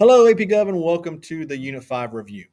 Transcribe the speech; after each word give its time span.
Hello, 0.00 0.28
AP 0.28 0.36
Gov, 0.36 0.68
and 0.68 0.80
welcome 0.80 1.20
to 1.22 1.44
the 1.44 1.56
Unit 1.56 1.82
5 1.82 2.14
review. 2.14 2.46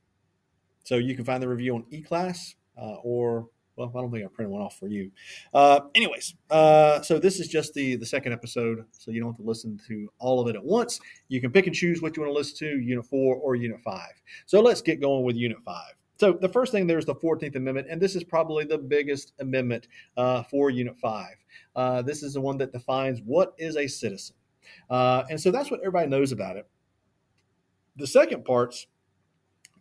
So 0.83 0.95
you 0.95 1.16
can 1.16 1.24
find 1.24 1.43
the 1.43 1.48
review 1.48 1.75
on 1.75 1.83
eClass 1.93 2.56
uh, 2.75 2.95
or, 3.03 3.50
well, 3.75 3.92
I 3.95 4.01
don't 4.01 4.11
think 4.11 4.25
I 4.25 4.29
printed 4.29 4.51
one 4.51 4.64
off 4.64 4.79
for 4.79 4.87
you. 4.87 5.11
Uh, 5.53 5.81
anyways, 5.93 6.33
uh, 6.50 7.03
so 7.03 7.19
this 7.19 7.39
is 7.39 7.47
just 7.47 7.75
the, 7.75 7.97
the 7.97 8.05
second 8.07 8.34
episode, 8.34 8.84
so 8.89 9.11
you 9.11 9.21
don't 9.21 9.29
have 9.29 9.38
to 9.38 9.43
listen 9.43 9.79
to 9.88 10.11
all 10.18 10.39
of 10.39 10.47
it 10.47 10.55
at 10.55 10.63
once. 10.66 11.00
You 11.27 11.39
can 11.39 11.52
pick 11.52 11.68
and 11.68 11.75
choose 11.75 12.02
what 12.02 12.18
you 12.18 12.23
want 12.23 12.34
to 12.34 12.36
listen 12.36 12.57
to, 12.68 12.79
Unit 12.84 13.05
4 13.05 13.36
or 13.36 13.55
Unit 13.55 13.80
5. 13.80 14.02
So 14.48 14.59
let's 14.59 14.82
get 14.82 15.00
going 15.00 15.23
with 15.23 15.36
Unit 15.36 15.59
5. 15.64 15.84
So 16.18 16.34
the 16.34 16.50
first 16.50 16.71
thing 16.71 16.88
there's 16.88 17.05
the 17.05 17.14
14th 17.14 17.55
Amendment, 17.55 17.86
and 17.91 18.02
this 18.02 18.16
is 18.16 18.23
probably 18.23 18.66
the 18.66 18.80
biggest 18.80 19.34
amendment 19.39 19.88
uh, 20.18 20.41
for 20.41 20.71
Unit 20.71 20.98
5. 20.98 21.27
Uh, 21.75 22.02
this 22.02 22.23
is 22.23 22.34
the 22.34 22.41
one 22.41 22.57
that 22.57 22.71
defines 22.71 23.21
what 23.23 23.54
is 23.59 23.77
a 23.77 23.86
citizen. 23.86 24.36
Uh, 24.89 25.25
and 25.30 25.39
so 25.39 25.52
that's 25.52 25.70
what 25.70 25.82
everybody 25.82 26.07
knows 26.07 26.32
about 26.32 26.57
it. 26.57 26.66
The 27.95 28.08
second 28.08 28.45
part's 28.45 28.88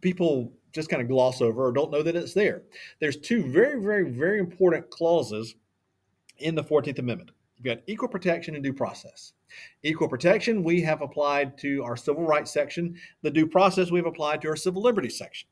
people 0.01 0.53
just 0.73 0.89
kind 0.89 1.01
of 1.01 1.09
gloss 1.09 1.41
over 1.41 1.67
or 1.67 1.73
don't 1.73 1.91
know 1.91 2.03
that 2.03 2.17
it's 2.17 2.35
there. 2.35 2.63
There's 3.01 3.17
two 3.17 3.43
very, 3.45 3.81
very, 3.81 4.11
very 4.11 4.39
important 4.39 4.91
clauses 4.91 5.55
in 6.39 6.55
the 6.55 6.65
14th 6.65 6.99
Amendment. 6.99 7.31
You've 7.57 7.65
got 7.65 7.85
equal 7.87 8.09
protection 8.09 8.55
and 8.55 8.65
due 8.65 8.73
process. 8.73 9.33
Equal 9.83 10.09
protection 10.09 10.65
we 10.65 10.81
have 10.83 11.01
applied 11.01 11.57
to 11.59 11.83
our 11.85 11.97
civil 11.97 12.25
rights 12.25 12.53
section. 12.53 12.97
The 13.23 13.31
due 13.31 13.47
process 13.47 13.91
we've 13.91 14.05
applied 14.05 14.43
to 14.43 14.49
our 14.49 14.57
civil 14.57 14.83
liberties 14.83 15.17
section. 15.17 15.49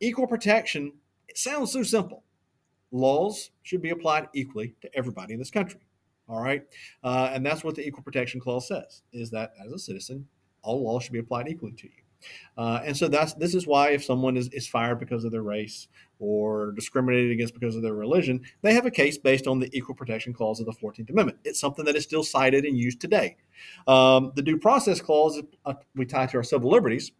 Equal 0.00 0.26
protection, 0.26 0.92
it 1.28 1.38
sounds 1.38 1.70
so 1.70 1.82
simple. 1.82 2.24
Laws 2.90 3.50
should 3.62 3.82
be 3.82 3.90
applied 3.90 4.28
equally 4.34 4.74
to 4.80 4.90
everybody 4.96 5.34
in 5.34 5.38
this 5.38 5.50
country. 5.50 5.80
All 6.28 6.40
right. 6.40 6.64
Uh, 7.04 7.30
and 7.32 7.44
that's 7.44 7.62
what 7.62 7.74
the 7.74 7.86
equal 7.86 8.02
protection 8.02 8.40
clause 8.40 8.66
says 8.66 9.02
is 9.12 9.30
that 9.30 9.52
as 9.64 9.72
a 9.72 9.78
citizen, 9.78 10.26
all 10.62 10.82
laws 10.82 11.02
should 11.04 11.12
be 11.12 11.18
applied 11.18 11.48
equally 11.48 11.72
to 11.72 11.86
you. 11.86 12.01
Uh, 12.56 12.80
and 12.84 12.96
so 12.96 13.08
that's 13.08 13.34
this 13.34 13.54
is 13.54 13.66
why 13.66 13.90
if 13.90 14.04
someone 14.04 14.36
is, 14.36 14.48
is 14.48 14.66
fired 14.66 14.98
because 14.98 15.24
of 15.24 15.32
their 15.32 15.42
race 15.42 15.88
or 16.18 16.72
discriminated 16.72 17.32
against 17.32 17.54
because 17.54 17.76
of 17.76 17.82
their 17.82 17.94
religion, 17.94 18.40
they 18.62 18.74
have 18.74 18.86
a 18.86 18.90
case 18.90 19.18
based 19.18 19.46
on 19.46 19.58
the 19.58 19.68
Equal 19.76 19.94
Protection 19.94 20.32
Clause 20.32 20.60
of 20.60 20.66
the 20.66 20.72
14th 20.72 21.10
Amendment. 21.10 21.38
It's 21.44 21.60
something 21.60 21.84
that 21.84 21.96
is 21.96 22.04
still 22.04 22.22
cited 22.22 22.64
and 22.64 22.76
used 22.76 23.00
today. 23.00 23.36
Um, 23.86 24.32
the 24.36 24.42
Due 24.42 24.58
Process 24.58 25.00
Clause 25.00 25.40
uh, 25.64 25.74
we 25.94 26.06
tie 26.06 26.26
to 26.26 26.36
our 26.36 26.42
civil 26.42 26.70
liberties, 26.70 27.12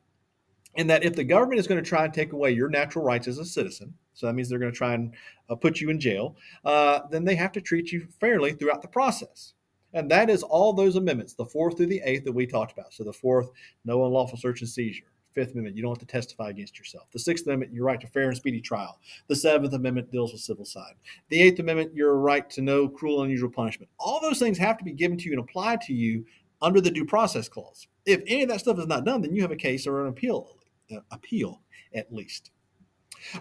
in 0.75 0.87
that 0.87 1.05
if 1.05 1.15
the 1.15 1.25
government 1.25 1.61
is 1.61 1.67
going 1.67 1.83
to 1.83 1.89
try 1.89 2.05
and 2.05 2.15
take 2.15 2.33
away 2.33 2.51
your 2.51 2.69
natural 2.69 3.05
rights 3.05 3.29
as 3.29 3.39
a 3.39 3.45
citizen, 3.45 3.95
so 4.15 4.27
that 4.27 4.35
means 4.35 4.49
they're 4.49 4.59
going 4.59 4.73
to 4.73 4.77
try 4.77 4.95
and 4.95 5.15
uh, 5.49 5.55
put 5.55 5.81
you 5.81 5.91
in 5.91 6.01
jail, 6.01 6.37
uh, 6.65 7.01
then 7.11 7.25
they 7.25 7.35
have 7.35 7.53
to 7.53 7.61
treat 7.61 7.93
you 7.93 8.07
fairly 8.21 8.53
throughout 8.53 8.83
the 8.83 8.89
process. 8.89 9.55
And 9.95 10.11
that 10.11 10.31
is 10.31 10.43
all 10.43 10.73
those 10.73 10.97
amendments, 10.97 11.35
the 11.35 11.45
fourth 11.45 11.77
through 11.77 11.87
the 11.87 12.03
eighth 12.05 12.25
that 12.25 12.33
we 12.33 12.47
talked 12.47 12.73
about. 12.73 12.95
So 12.95 13.05
the 13.05 13.13
fourth, 13.13 13.51
no 13.85 14.05
unlawful 14.05 14.39
search 14.39 14.61
and 14.61 14.71
seizure. 14.71 15.05
Fifth 15.33 15.53
Amendment, 15.53 15.77
you 15.77 15.83
don't 15.83 15.93
have 15.93 16.07
to 16.07 16.07
testify 16.07 16.51
against 16.51 16.79
yourself. 16.79 17.09
The 17.11 17.19
Sixth 17.19 17.47
Amendment, 17.47 17.73
your 17.73 17.87
right 17.87 18.01
to 18.01 18.07
fair 18.07 18.29
and 18.29 18.37
speedy 18.37 18.61
trial. 18.61 18.99
The 19.29 19.37
Seventh 19.37 19.73
Amendment 19.73 20.11
deals 20.11 20.33
with 20.33 20.43
civil 20.43 20.65
side. 20.65 20.93
The 21.31 21.41
Eighth 21.41 21.59
Amendment, 21.59 21.95
your 21.95 22.19
right 22.19 22.49
to 22.51 22.61
no 22.61 22.89
cruel 22.89 23.23
and 23.23 23.27
unusual 23.27 23.51
punishment. 23.51 23.91
All 23.99 24.21
those 24.21 24.39
things 24.39 24.59
have 24.59 24.77
to 24.79 24.85
be 24.85 24.93
given 24.93 25.17
to 25.19 25.25
you 25.25 25.33
and 25.33 25.41
applied 25.41 25.81
to 25.83 25.95
you 25.95 26.27
under 26.61 26.81
the 26.81 26.91
Due 26.91 27.07
Process 27.07 27.49
Clause. 27.49 27.89
If 28.05 28.23
any 28.27 28.43
of 28.43 28.49
that 28.51 28.61
stuff 28.61 28.79
is 28.79 28.87
not 28.87 29.05
done, 29.05 29.23
then 29.23 29.35
you 29.35 29.43
have 29.43 29.51
a 29.51 29.57
case 29.57 29.87
or 29.87 30.03
an 30.03 30.09
appeal, 30.09 30.59
uh, 30.95 31.01
appeal 31.11 31.63
at 31.95 32.13
least. 32.13 32.51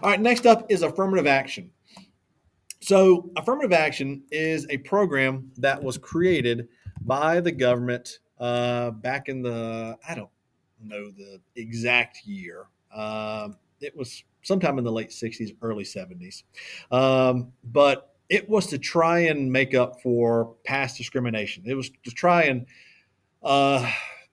All 0.02 0.10
right, 0.10 0.20
next 0.20 0.46
up 0.46 0.70
is 0.70 0.82
affirmative 0.82 1.26
action. 1.26 1.70
So, 2.82 3.30
affirmative 3.36 3.72
action 3.72 4.24
is 4.32 4.66
a 4.68 4.78
program 4.78 5.52
that 5.58 5.80
was 5.80 5.96
created 5.98 6.66
by 7.02 7.38
the 7.38 7.52
government 7.52 8.18
uh, 8.40 8.90
back 8.90 9.28
in 9.28 9.40
the, 9.40 9.96
I 10.08 10.16
don't 10.16 10.30
know 10.82 11.12
the 11.12 11.40
exact 11.54 12.26
year. 12.26 12.66
Um, 12.92 13.56
it 13.80 13.96
was 13.96 14.24
sometime 14.42 14.78
in 14.78 14.84
the 14.84 14.90
late 14.90 15.10
60s, 15.10 15.54
early 15.62 15.84
70s. 15.84 16.42
Um, 16.90 17.52
but 17.62 18.16
it 18.28 18.48
was 18.48 18.66
to 18.66 18.78
try 18.78 19.20
and 19.20 19.52
make 19.52 19.74
up 19.74 20.02
for 20.02 20.56
past 20.64 20.96
discrimination. 20.96 21.62
It 21.66 21.74
was 21.74 21.88
to 22.02 22.10
try 22.10 22.44
and 22.44 22.66
uh, 23.44 23.88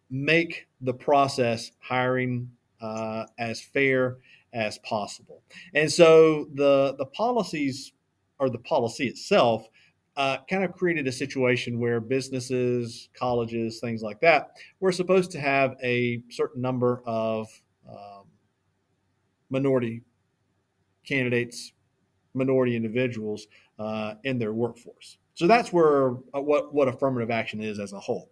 make 0.09 0.67
the 0.81 0.93
process 0.95 1.71
hiring 1.79 2.49
uh, 2.81 3.25
as 3.37 3.61
fair 3.61 4.17
as 4.53 4.79
possible. 4.79 5.43
And 5.75 5.91
so 5.91 6.47
the 6.55 6.95
the 6.97 7.05
policies 7.05 7.91
or 8.39 8.49
the 8.49 8.59
policy 8.59 9.07
itself 9.07 9.67
uh, 10.19 10.37
kind 10.49 10.63
of 10.63 10.73
created 10.73 11.07
a 11.07 11.11
situation 11.11 11.79
where 11.79 12.01
businesses, 12.01 13.09
colleges, 13.13 13.79
things 13.79 14.01
like 14.01 14.19
that, 14.19 14.51
were 14.81 14.91
supposed 14.91 15.31
to 15.31 15.39
have 15.39 15.77
a 15.81 16.21
certain 16.29 16.61
number 16.61 17.01
of 17.05 17.47
um, 17.89 18.25
minority 19.49 20.01
candidates, 21.05 21.71
minority 22.33 22.75
individuals 22.75 23.47
uh, 23.79 24.15
in 24.25 24.37
their 24.37 24.53
workforce. 24.53 25.17
So 25.35 25.47
that's 25.47 25.71
where 25.71 26.11
uh, 26.35 26.41
what 26.41 26.73
what 26.73 26.89
affirmative 26.89 27.31
action 27.31 27.61
is 27.61 27.79
as 27.79 27.93
a 27.93 27.99
whole. 27.99 28.29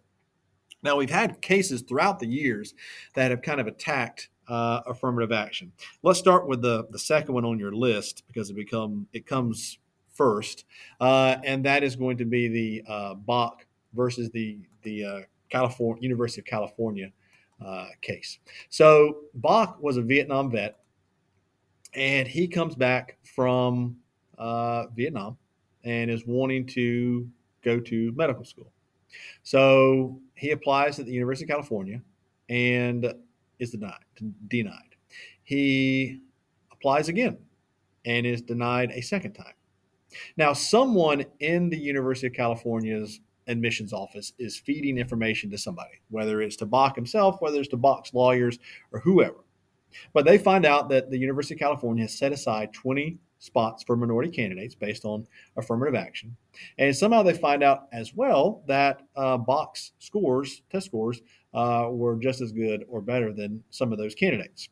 Now 0.82 0.96
we've 0.96 1.08
had 1.08 1.40
cases 1.40 1.80
throughout 1.80 2.18
the 2.18 2.28
years 2.28 2.74
that 3.14 3.30
have 3.30 3.40
kind 3.40 3.60
of 3.62 3.66
attacked 3.66 4.28
uh, 4.46 4.80
affirmative 4.86 5.32
action. 5.32 5.72
Let's 6.02 6.18
start 6.18 6.46
with 6.46 6.60
the 6.60 6.86
the 6.90 6.98
second 6.98 7.34
one 7.34 7.46
on 7.46 7.58
your 7.58 7.72
list 7.72 8.24
because 8.28 8.50
it 8.50 8.56
become 8.56 9.06
it 9.14 9.26
comes 9.26 9.78
first, 10.18 10.64
uh, 11.00 11.36
and 11.44 11.64
that 11.64 11.82
is 11.82 11.96
going 11.96 12.18
to 12.18 12.26
be 12.26 12.48
the 12.48 12.82
uh, 12.86 13.14
Bakke 13.14 13.60
versus 13.94 14.30
the 14.30 14.58
the 14.82 15.04
uh, 15.04 15.20
California 15.48 16.02
University 16.02 16.42
of 16.42 16.46
California 16.46 17.10
uh, 17.64 17.86
case. 18.02 18.38
So 18.68 19.20
Bakke 19.40 19.80
was 19.80 19.96
a 19.96 20.02
Vietnam 20.02 20.50
vet, 20.50 20.80
and 21.94 22.28
he 22.28 22.46
comes 22.46 22.74
back 22.74 23.16
from 23.22 23.96
uh, 24.36 24.86
Vietnam 24.94 25.38
and 25.84 26.10
is 26.10 26.26
wanting 26.26 26.66
to 26.66 27.26
go 27.62 27.80
to 27.80 28.12
medical 28.14 28.44
school. 28.44 28.70
So 29.42 30.20
he 30.34 30.50
applies 30.50 30.98
at 30.98 31.06
the 31.06 31.12
University 31.12 31.44
of 31.44 31.50
California 31.50 32.02
and 32.48 33.14
is 33.58 33.70
denied. 33.70 34.04
Denied. 34.48 34.96
He 35.44 36.20
applies 36.70 37.08
again 37.08 37.38
and 38.04 38.26
is 38.26 38.42
denied 38.42 38.90
a 38.92 39.00
second 39.00 39.32
time. 39.32 39.54
Now, 40.36 40.52
someone 40.52 41.24
in 41.40 41.68
the 41.70 41.78
University 41.78 42.26
of 42.26 42.32
California's 42.32 43.20
admissions 43.46 43.92
office 43.92 44.32
is 44.38 44.58
feeding 44.58 44.98
information 44.98 45.50
to 45.50 45.58
somebody, 45.58 46.00
whether 46.10 46.40
it's 46.40 46.56
to 46.56 46.66
Bakke 46.66 46.96
himself, 46.96 47.40
whether 47.40 47.58
it's 47.58 47.68
to 47.68 47.78
Bakke's 47.78 48.14
lawyers, 48.14 48.58
or 48.92 49.00
whoever. 49.00 49.44
But 50.12 50.26
they 50.26 50.38
find 50.38 50.66
out 50.66 50.88
that 50.90 51.10
the 51.10 51.18
University 51.18 51.54
of 51.54 51.60
California 51.60 52.04
has 52.04 52.18
set 52.18 52.32
aside 52.32 52.72
20 52.72 53.18
spots 53.38 53.84
for 53.84 53.96
minority 53.96 54.30
candidates 54.30 54.74
based 54.74 55.04
on 55.04 55.26
affirmative 55.56 55.94
action. 55.94 56.36
And 56.78 56.94
somehow 56.94 57.22
they 57.22 57.34
find 57.34 57.62
out 57.62 57.86
as 57.92 58.14
well 58.14 58.62
that 58.66 59.02
uh, 59.16 59.38
Bakke's 59.38 59.92
scores, 59.98 60.62
test 60.70 60.86
scores, 60.86 61.22
uh, 61.54 61.88
were 61.90 62.16
just 62.16 62.40
as 62.40 62.52
good 62.52 62.84
or 62.88 63.00
better 63.00 63.32
than 63.32 63.62
some 63.70 63.92
of 63.92 63.98
those 63.98 64.14
candidates. 64.14 64.68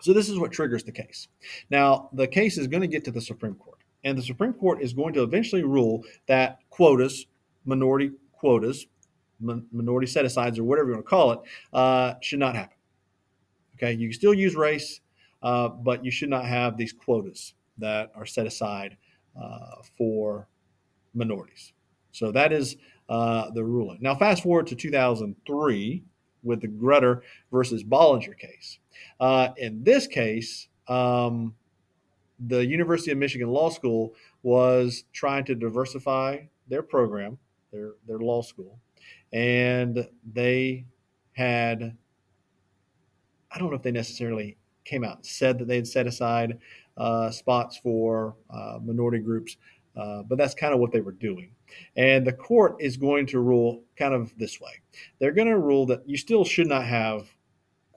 So 0.00 0.12
this 0.12 0.28
is 0.28 0.38
what 0.38 0.52
triggers 0.52 0.84
the 0.84 0.92
case. 0.92 1.28
Now, 1.70 2.10
the 2.12 2.26
case 2.26 2.58
is 2.58 2.66
going 2.66 2.82
to 2.82 2.86
get 2.86 3.04
to 3.04 3.10
the 3.10 3.20
Supreme 3.20 3.54
Court. 3.54 3.75
And 4.06 4.16
the 4.16 4.22
Supreme 4.22 4.52
Court 4.52 4.80
is 4.80 4.92
going 4.92 5.14
to 5.14 5.24
eventually 5.24 5.64
rule 5.64 6.04
that 6.28 6.60
quotas, 6.70 7.26
minority 7.64 8.12
quotas, 8.32 8.86
minority 9.40 10.06
set 10.06 10.24
asides, 10.24 10.60
or 10.60 10.64
whatever 10.64 10.90
you 10.90 10.94
want 10.94 11.04
to 11.04 11.10
call 11.10 11.32
it, 11.32 11.40
uh, 11.72 12.14
should 12.22 12.38
not 12.38 12.54
happen. 12.54 12.76
Okay, 13.74 13.92
you 13.92 14.08
can 14.08 14.14
still 14.14 14.32
use 14.32 14.54
race, 14.54 15.00
uh, 15.42 15.68
but 15.68 16.04
you 16.04 16.12
should 16.12 16.30
not 16.30 16.44
have 16.44 16.76
these 16.76 16.92
quotas 16.92 17.54
that 17.78 18.12
are 18.14 18.24
set 18.24 18.46
aside 18.46 18.96
uh, 19.38 19.82
for 19.98 20.46
minorities. 21.12 21.72
So 22.12 22.30
that 22.30 22.52
is 22.52 22.76
uh, 23.08 23.50
the 23.50 23.64
ruling. 23.64 23.98
Now, 24.00 24.14
fast 24.14 24.44
forward 24.44 24.68
to 24.68 24.76
2003 24.76 26.04
with 26.44 26.60
the 26.60 26.68
Grutter 26.68 27.22
versus 27.50 27.82
Bollinger 27.82 28.38
case. 28.38 28.78
Uh, 29.18 29.48
in 29.56 29.82
this 29.82 30.06
case, 30.06 30.68
um, 30.86 31.56
the 32.38 32.64
University 32.64 33.10
of 33.10 33.18
Michigan 33.18 33.48
Law 33.48 33.70
School 33.70 34.14
was 34.42 35.04
trying 35.12 35.44
to 35.46 35.54
diversify 35.54 36.38
their 36.68 36.82
program, 36.82 37.38
their 37.72 37.92
their 38.06 38.18
law 38.18 38.42
school, 38.42 38.78
and 39.32 40.06
they 40.32 40.84
had 41.32 41.96
I 43.50 43.58
don't 43.58 43.70
know 43.70 43.76
if 43.76 43.82
they 43.82 43.92
necessarily 43.92 44.56
came 44.84 45.04
out 45.04 45.16
and 45.16 45.26
said 45.26 45.58
that 45.58 45.68
they 45.68 45.76
had 45.76 45.86
set 45.86 46.06
aside 46.06 46.58
uh, 46.96 47.30
spots 47.30 47.76
for 47.76 48.34
uh, 48.50 48.78
minority 48.82 49.18
groups, 49.18 49.56
uh, 49.96 50.22
but 50.22 50.38
that's 50.38 50.54
kind 50.54 50.72
of 50.72 50.80
what 50.80 50.92
they 50.92 51.00
were 51.00 51.12
doing. 51.12 51.50
And 51.96 52.26
the 52.26 52.32
court 52.32 52.76
is 52.80 52.96
going 52.96 53.26
to 53.26 53.40
rule 53.40 53.82
kind 53.96 54.14
of 54.14 54.36
this 54.38 54.60
way. 54.60 54.80
They're 55.18 55.32
going 55.32 55.48
to 55.48 55.58
rule 55.58 55.86
that 55.86 56.08
you 56.08 56.16
still 56.16 56.44
should 56.44 56.68
not 56.68 56.84
have 56.84 57.28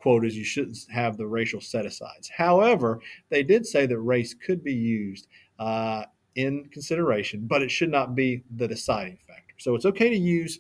quotas, 0.02 0.36
you 0.36 0.44
shouldn't 0.44 0.78
have 0.92 1.18
the 1.18 1.28
racial 1.28 1.62
set 1.62 1.86
asides. 1.86 2.30
However, 2.30 3.02
they 3.30 3.44
did 3.44 3.66
say 3.66 3.86
that 3.86 4.00
race 4.00 4.34
could 4.34 4.64
be 4.64 4.74
used 4.74 5.28
uh, 5.60 6.06
in 6.36 6.66
consideration, 6.72 7.46
but 7.48 7.62
it 7.62 7.72
should 7.72 7.92
not 7.92 8.16
be 8.16 8.44
the 8.56 8.68
deciding 8.68 9.18
factor. 9.28 9.56
So 9.58 9.76
it's 9.76 9.86
okay 9.86 10.10
to 10.10 10.18
use 10.18 10.60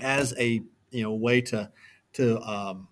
as 0.00 0.34
a 0.38 0.62
you 0.90 1.02
know 1.02 1.14
way 1.14 1.40
to 1.42 1.70
to 2.14 2.40
um, 2.42 2.88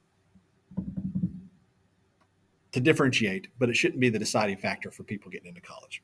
to 2.72 2.80
differentiate, 2.80 3.48
but 3.58 3.68
it 3.68 3.76
shouldn't 3.76 4.00
be 4.00 4.08
the 4.08 4.18
deciding 4.18 4.56
factor 4.56 4.90
for 4.90 5.02
people 5.02 5.30
getting 5.30 5.48
into 5.48 5.60
college. 5.60 6.02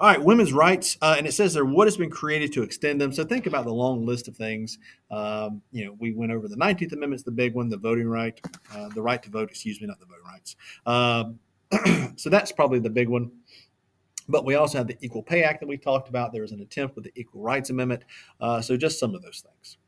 All 0.00 0.08
right, 0.08 0.22
women's 0.22 0.52
rights, 0.52 0.96
uh, 1.02 1.14
and 1.18 1.26
it 1.26 1.32
says 1.32 1.52
there 1.52 1.64
what 1.64 1.86
has 1.86 1.96
been 1.96 2.10
created 2.10 2.52
to 2.54 2.62
extend 2.62 3.00
them. 3.00 3.12
So 3.12 3.24
think 3.24 3.46
about 3.46 3.64
the 3.64 3.72
long 3.72 4.06
list 4.06 4.28
of 4.28 4.36
things. 4.36 4.78
Um, 5.10 5.60
you 5.72 5.84
know, 5.84 5.96
we 5.98 6.12
went 6.12 6.32
over 6.32 6.48
the 6.48 6.56
19th 6.56 6.92
Amendment's 6.92 7.24
the 7.24 7.30
big 7.30 7.54
one, 7.54 7.68
the 7.68 7.76
voting 7.76 8.08
right, 8.08 8.40
uh, 8.74 8.88
the 8.88 9.02
right 9.02 9.22
to 9.22 9.30
vote. 9.30 9.50
Excuse 9.50 9.80
me, 9.80 9.86
not 9.86 10.00
the 10.00 10.06
voting 10.06 10.24
rights. 10.24 10.56
Um, 10.86 12.14
so 12.16 12.30
that's 12.30 12.50
probably 12.50 12.78
the 12.78 12.90
big 12.90 13.08
one. 13.08 13.30
But 14.28 14.44
we 14.44 14.56
also 14.56 14.78
have 14.78 14.86
the 14.86 14.96
Equal 15.00 15.22
Pay 15.22 15.42
Act 15.42 15.60
that 15.60 15.66
we 15.66 15.78
talked 15.78 16.08
about. 16.08 16.32
There 16.32 16.42
was 16.42 16.52
an 16.52 16.60
attempt 16.60 16.94
with 16.94 17.04
the 17.04 17.12
Equal 17.16 17.40
Rights 17.40 17.70
Amendment. 17.70 18.04
Uh, 18.40 18.60
so 18.60 18.76
just 18.76 18.98
some 18.98 19.14
of 19.14 19.22
those 19.22 19.42
things. 19.46 19.78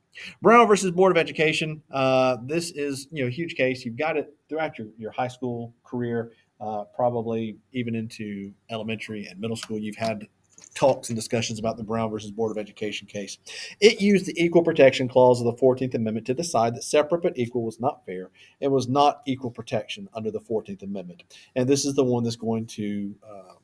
Brown 0.43 0.67
versus 0.67 0.91
Board 0.91 1.13
of 1.13 1.19
Education. 1.19 1.83
Uh, 1.91 2.39
this 2.45 2.71
is 2.73 3.07
you 3.11 3.23
know 3.23 3.29
a 3.29 3.31
huge 3.31 3.55
case. 3.55 3.85
You've 3.85 3.97
got 3.97 4.17
it 4.17 4.35
throughout 4.49 4.79
your, 4.79 4.89
your 4.99 5.13
high 5.13 5.29
school 5.29 5.75
career, 5.85 6.33
uh, 6.61 6.85
probably 6.95 7.57
even 7.73 7.95
into 7.95 8.53
elementary 8.71 9.27
and 9.27 9.41
middle 9.41 9.57
school. 9.57 9.79
You've 9.79 9.97
had 9.97 10.27
talks 10.75 11.09
and 11.09 11.17
discussions 11.17 11.59
about 11.59 11.77
the 11.77 11.83
Brown 11.83 12.11
versus 12.11 12.31
Board 12.31 12.51
of 12.51 12.59
Education 12.59 13.07
case. 13.07 13.39
It 13.81 14.01
used 14.01 14.27
the 14.27 14.43
Equal 14.43 14.63
Protection 14.63 15.09
Clause 15.09 15.41
of 15.41 15.47
the 15.47 15.61
14th 15.61 15.95
Amendment 15.95 16.27
to 16.27 16.35
decide 16.35 16.75
that 16.75 16.85
separate 16.85 17.23
but 17.23 17.39
equal 17.39 17.63
was 17.63 17.81
not 17.81 18.05
fair 18.07 18.31
and 18.61 18.71
was 18.71 18.89
not 18.89 19.23
equal 19.27 19.51
protection 19.51 20.09
under 20.15 20.31
the 20.31 20.41
14th 20.41 20.83
Amendment. 20.83 21.23
And 21.57 21.69
this 21.69 21.85
is 21.85 21.95
the 21.95 22.05
one 22.05 22.23
that's 22.23 22.37
going 22.37 22.67
to 22.67 23.15
uh, 23.29 23.55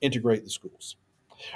integrate 0.00 0.44
the 0.44 0.50
schools. 0.50 0.96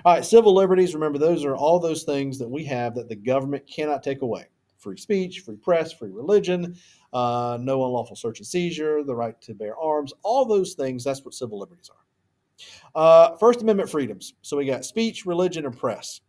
All 0.05 0.15
right, 0.15 0.25
civil 0.25 0.55
liberties, 0.55 0.95
remember, 0.95 1.19
those 1.19 1.45
are 1.45 1.57
all 1.57 1.79
those 1.79 2.03
things 2.03 2.39
that 2.39 2.49
we 2.49 2.65
have 2.65 2.95
that 2.95 3.09
the 3.09 3.17
government 3.17 3.67
cannot 3.67 4.03
take 4.03 4.23
away 4.23 4.47
free 4.79 4.97
speech, 4.97 5.41
free 5.41 5.57
press, 5.57 5.93
free 5.93 6.11
religion, 6.11 6.77
uh, 7.13 7.59
no 7.61 7.85
unlawful 7.85 8.17
search 8.17 8.39
and 8.39 8.47
seizure, 8.47 9.03
the 9.03 9.15
right 9.15 9.41
to 9.43 9.55
bear 9.55 9.77
arms, 9.77 10.13
all 10.23 10.45
those 10.45 10.75
things. 10.75 11.05
That's 11.05 11.25
what 11.25 11.35
civil 11.35 11.59
liberties 11.59 11.91
are. 11.91 11.97
Uh, 12.95 13.37
First 13.37 13.63
Amendment 13.63 13.91
freedoms. 13.91 14.35
So 14.43 14.57
we 14.57 14.67
got 14.67 14.85
speech, 14.85 15.27
religion, 15.27 15.67
and 15.67 15.77
press 15.77 16.21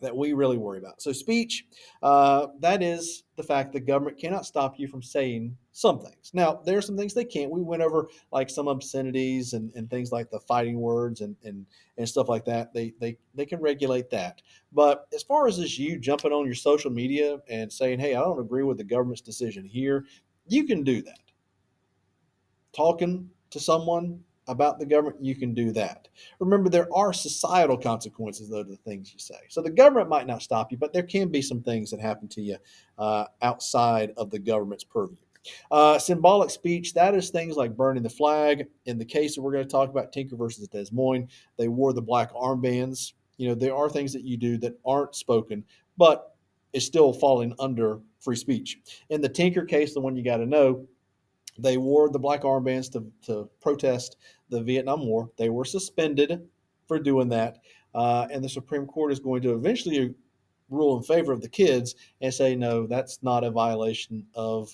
that 0.00 0.16
we 0.16 0.32
really 0.32 0.56
worry 0.56 0.78
about. 0.78 1.00
So, 1.00 1.12
speech, 1.12 1.66
uh, 2.02 2.48
that 2.60 2.82
is 2.82 3.24
the 3.36 3.42
fact 3.42 3.72
the 3.72 3.80
government 3.80 4.18
cannot 4.18 4.46
stop 4.46 4.78
you 4.78 4.88
from 4.88 5.02
saying 5.02 5.56
some 5.72 6.00
things. 6.00 6.30
Now, 6.34 6.60
there 6.64 6.78
are 6.78 6.82
some 6.82 6.96
things 6.96 7.14
they 7.14 7.24
can't. 7.24 7.50
We 7.50 7.62
went 7.62 7.82
over 7.82 8.08
like 8.32 8.50
some 8.50 8.68
obscenities 8.68 9.52
and, 9.52 9.72
and 9.74 9.88
things 9.88 10.12
like 10.12 10.30
the 10.30 10.40
fighting 10.40 10.80
words 10.80 11.20
and, 11.20 11.36
and, 11.44 11.66
and 11.96 12.08
stuff 12.08 12.28
like 12.28 12.44
that. 12.46 12.72
They, 12.74 12.92
they, 13.00 13.18
they 13.34 13.46
can 13.46 13.60
regulate 13.60 14.10
that. 14.10 14.42
But 14.72 15.06
as 15.14 15.22
far 15.22 15.46
as 15.46 15.58
this, 15.58 15.78
you 15.78 15.98
jumping 15.98 16.32
on 16.32 16.46
your 16.46 16.54
social 16.54 16.90
media 16.90 17.38
and 17.48 17.72
saying, 17.72 17.98
hey, 18.00 18.14
I 18.14 18.20
don't 18.20 18.40
agree 18.40 18.64
with 18.64 18.78
the 18.78 18.84
government's 18.84 19.22
decision 19.22 19.64
here, 19.64 20.04
you 20.46 20.64
can 20.64 20.82
do 20.82 21.02
that. 21.02 21.20
Talking 22.72 23.30
to 23.50 23.60
someone 23.60 24.20
about 24.50 24.78
the 24.78 24.86
government, 24.86 25.24
you 25.24 25.34
can 25.34 25.54
do 25.54 25.72
that. 25.72 26.08
Remember, 26.40 26.68
there 26.68 26.88
are 26.94 27.12
societal 27.12 27.78
consequences, 27.78 28.48
though, 28.48 28.64
to 28.64 28.70
the 28.70 28.76
things 28.76 29.12
you 29.12 29.18
say. 29.18 29.38
So 29.48 29.62
the 29.62 29.70
government 29.70 30.08
might 30.08 30.26
not 30.26 30.42
stop 30.42 30.72
you, 30.72 30.78
but 30.78 30.92
there 30.92 31.02
can 31.02 31.28
be 31.28 31.40
some 31.40 31.62
things 31.62 31.90
that 31.90 32.00
happen 32.00 32.28
to 32.28 32.42
you 32.42 32.56
uh, 32.98 33.26
outside 33.42 34.12
of 34.16 34.30
the 34.30 34.38
government's 34.38 34.84
purview. 34.84 35.16
Uh, 35.70 35.98
symbolic 35.98 36.50
speech, 36.50 36.92
that 36.94 37.14
is 37.14 37.30
things 37.30 37.56
like 37.56 37.76
burning 37.76 38.02
the 38.02 38.10
flag. 38.10 38.66
In 38.86 38.98
the 38.98 39.04
case 39.04 39.34
that 39.34 39.42
we're 39.42 39.52
going 39.52 39.64
to 39.64 39.70
talk 39.70 39.88
about, 39.88 40.12
Tinker 40.12 40.36
versus 40.36 40.68
Des 40.68 40.86
Moines, 40.92 41.28
they 41.56 41.68
wore 41.68 41.92
the 41.92 42.02
black 42.02 42.32
armbands. 42.34 43.14
You 43.38 43.48
know, 43.48 43.54
there 43.54 43.74
are 43.74 43.88
things 43.88 44.12
that 44.12 44.24
you 44.24 44.36
do 44.36 44.58
that 44.58 44.78
aren't 44.84 45.14
spoken, 45.14 45.64
but 45.96 46.36
is 46.72 46.84
still 46.84 47.12
falling 47.12 47.54
under 47.58 48.00
free 48.20 48.36
speech. 48.36 48.78
In 49.08 49.20
the 49.20 49.28
Tinker 49.28 49.64
case, 49.64 49.94
the 49.94 50.00
one 50.00 50.14
you 50.14 50.22
got 50.22 50.36
to 50.38 50.46
know, 50.46 50.86
they 51.58 51.76
wore 51.76 52.08
the 52.10 52.18
black 52.18 52.42
armbands 52.42 52.90
to, 52.92 53.10
to 53.26 53.48
protest 53.60 54.16
the 54.50 54.62
Vietnam 54.62 55.06
War. 55.06 55.30
They 55.36 55.48
were 55.48 55.64
suspended 55.64 56.46
for 56.86 56.98
doing 56.98 57.28
that. 57.30 57.58
Uh, 57.94 58.26
and 58.30 58.44
the 58.44 58.48
Supreme 58.48 58.86
Court 58.86 59.12
is 59.12 59.20
going 59.20 59.42
to 59.42 59.54
eventually 59.54 60.14
rule 60.68 60.96
in 60.96 61.02
favor 61.02 61.32
of 61.32 61.40
the 61.40 61.48
kids 61.48 61.96
and 62.20 62.32
say, 62.32 62.54
no, 62.54 62.86
that's 62.86 63.22
not 63.22 63.44
a 63.44 63.50
violation 63.50 64.26
of, 64.34 64.70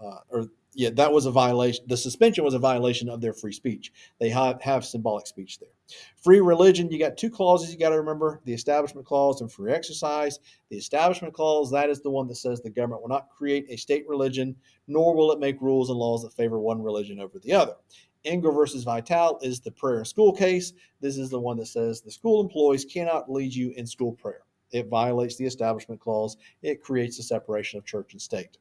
uh, 0.00 0.18
or 0.28 0.46
yeah, 0.76 0.90
that 0.90 1.12
was 1.12 1.26
a 1.26 1.30
violation. 1.30 1.84
The 1.88 1.96
suspension 1.96 2.44
was 2.44 2.54
a 2.54 2.58
violation 2.58 3.08
of 3.08 3.20
their 3.20 3.32
free 3.32 3.52
speech. 3.52 3.92
They 4.18 4.28
have, 4.30 4.60
have 4.62 4.84
symbolic 4.84 5.26
speech 5.26 5.58
there. 5.60 5.68
Free 6.16 6.40
religion, 6.40 6.90
you 6.90 6.98
got 6.98 7.16
two 7.16 7.30
clauses 7.30 7.72
you 7.72 7.78
got 7.78 7.90
to 7.90 7.98
remember 7.98 8.40
the 8.44 8.54
Establishment 8.54 9.06
Clause 9.06 9.40
and 9.40 9.52
free 9.52 9.72
exercise. 9.72 10.40
The 10.70 10.76
Establishment 10.76 11.34
Clause, 11.34 11.70
that 11.70 11.90
is 11.90 12.00
the 12.00 12.10
one 12.10 12.26
that 12.28 12.36
says 12.36 12.60
the 12.60 12.70
government 12.70 13.02
will 13.02 13.08
not 13.08 13.28
create 13.30 13.66
a 13.68 13.76
state 13.76 14.04
religion, 14.08 14.56
nor 14.88 15.14
will 15.14 15.30
it 15.30 15.38
make 15.38 15.60
rules 15.60 15.90
and 15.90 15.98
laws 15.98 16.22
that 16.22 16.32
favor 16.32 16.58
one 16.58 16.82
religion 16.82 17.20
over 17.20 17.38
the 17.38 17.52
other. 17.52 17.74
Engel 18.24 18.52
versus 18.52 18.84
Vitale 18.84 19.38
is 19.42 19.60
the 19.60 19.70
prayer 19.70 20.04
school 20.04 20.32
case. 20.32 20.72
This 21.00 21.18
is 21.18 21.30
the 21.30 21.40
one 21.40 21.56
that 21.58 21.66
says 21.66 22.00
the 22.00 22.10
school 22.10 22.40
employees 22.40 22.84
cannot 22.84 23.30
lead 23.30 23.54
you 23.54 23.72
in 23.76 23.86
school 23.86 24.12
prayer. 24.12 24.42
It 24.72 24.88
violates 24.88 25.36
the 25.36 25.46
Establishment 25.46 26.00
Clause. 26.00 26.36
It 26.62 26.82
creates 26.82 27.18
a 27.18 27.22
separation 27.22 27.78
of 27.78 27.84
church 27.84 28.12
and 28.12 28.20
state. 28.20 28.58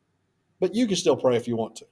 But 0.60 0.76
you 0.76 0.88
can 0.88 0.96
still 0.96 1.18
pray 1.18 1.36
if 1.36 1.48
you 1.48 1.56
want 1.56 1.76
to. 1.78 1.86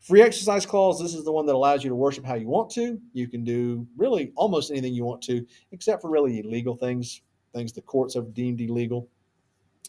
Free 0.00 0.22
exercise 0.22 0.66
clause, 0.66 1.00
this 1.00 1.14
is 1.14 1.24
the 1.24 1.32
one 1.32 1.46
that 1.46 1.54
allows 1.54 1.84
you 1.84 1.90
to 1.90 1.96
worship 1.96 2.24
how 2.24 2.34
you 2.34 2.48
want 2.48 2.70
to. 2.70 3.00
You 3.12 3.28
can 3.28 3.44
do 3.44 3.86
really 3.96 4.32
almost 4.34 4.70
anything 4.70 4.94
you 4.94 5.04
want 5.04 5.22
to, 5.22 5.46
except 5.72 6.02
for 6.02 6.10
really 6.10 6.40
illegal 6.40 6.76
things, 6.76 7.22
things 7.54 7.72
the 7.72 7.82
courts 7.82 8.14
have 8.14 8.34
deemed 8.34 8.60
illegal. 8.60 9.08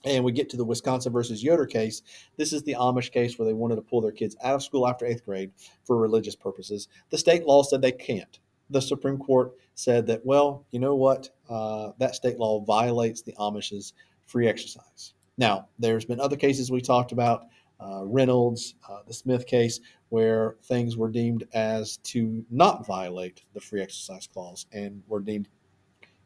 And 0.04 0.24
we 0.24 0.32
get 0.32 0.50
to 0.50 0.58
the 0.58 0.66
Wisconsin 0.66 1.14
versus 1.14 1.44
Yoder 1.44 1.66
case. 1.66 2.02
This 2.38 2.54
is 2.54 2.64
the 2.64 2.76
Amish 2.80 3.12
case 3.12 3.38
where 3.38 3.46
they 3.46 3.54
wanted 3.54 3.76
to 3.76 3.82
pull 3.82 4.02
their 4.02 4.12
kids 4.12 4.36
out 4.44 4.56
of 4.56 4.64
school 4.64 4.88
after 4.88 5.06
eighth 5.06 5.26
grade 5.26 5.52
for 5.86 5.98
religious 5.98 6.36
purposes. 6.36 6.88
The 7.10 7.18
state 7.18 7.46
law 7.46 7.64
said 7.64 7.82
they 7.82 7.92
can't. 7.92 8.40
The 8.70 8.82
Supreme 8.82 9.18
Court 9.18 9.52
said 9.76 10.08
that, 10.08 10.26
well, 10.26 10.66
you 10.72 10.80
know 10.80 10.96
what? 10.96 11.30
Uh, 11.50 11.92
that 12.00 12.16
state 12.16 12.40
law 12.40 12.62
violates 12.62 13.22
the 13.22 13.34
Amish's 13.34 13.94
free 14.26 14.48
exercise. 14.48 15.14
Now, 15.38 15.68
there's 15.78 16.06
been 16.06 16.20
other 16.20 16.38
cases 16.38 16.72
we 16.72 16.82
talked 16.82 17.12
about 17.12 17.46
uh, 17.80 18.04
Reynolds, 18.06 18.76
uh, 18.90 19.00
the 19.08 19.14
Smith 19.14 19.46
case, 19.48 19.80
where 20.10 20.56
things 20.64 20.98
were 20.98 21.10
deemed 21.10 21.48
as 21.54 21.98
to 21.98 22.46
not 22.50 22.86
violate 22.86 23.42
the 23.54 23.60
free 23.60 23.82
exercise 23.82 24.28
clause 24.28 24.66
and 24.72 25.02
were 25.08 25.20
deemed 25.20 25.48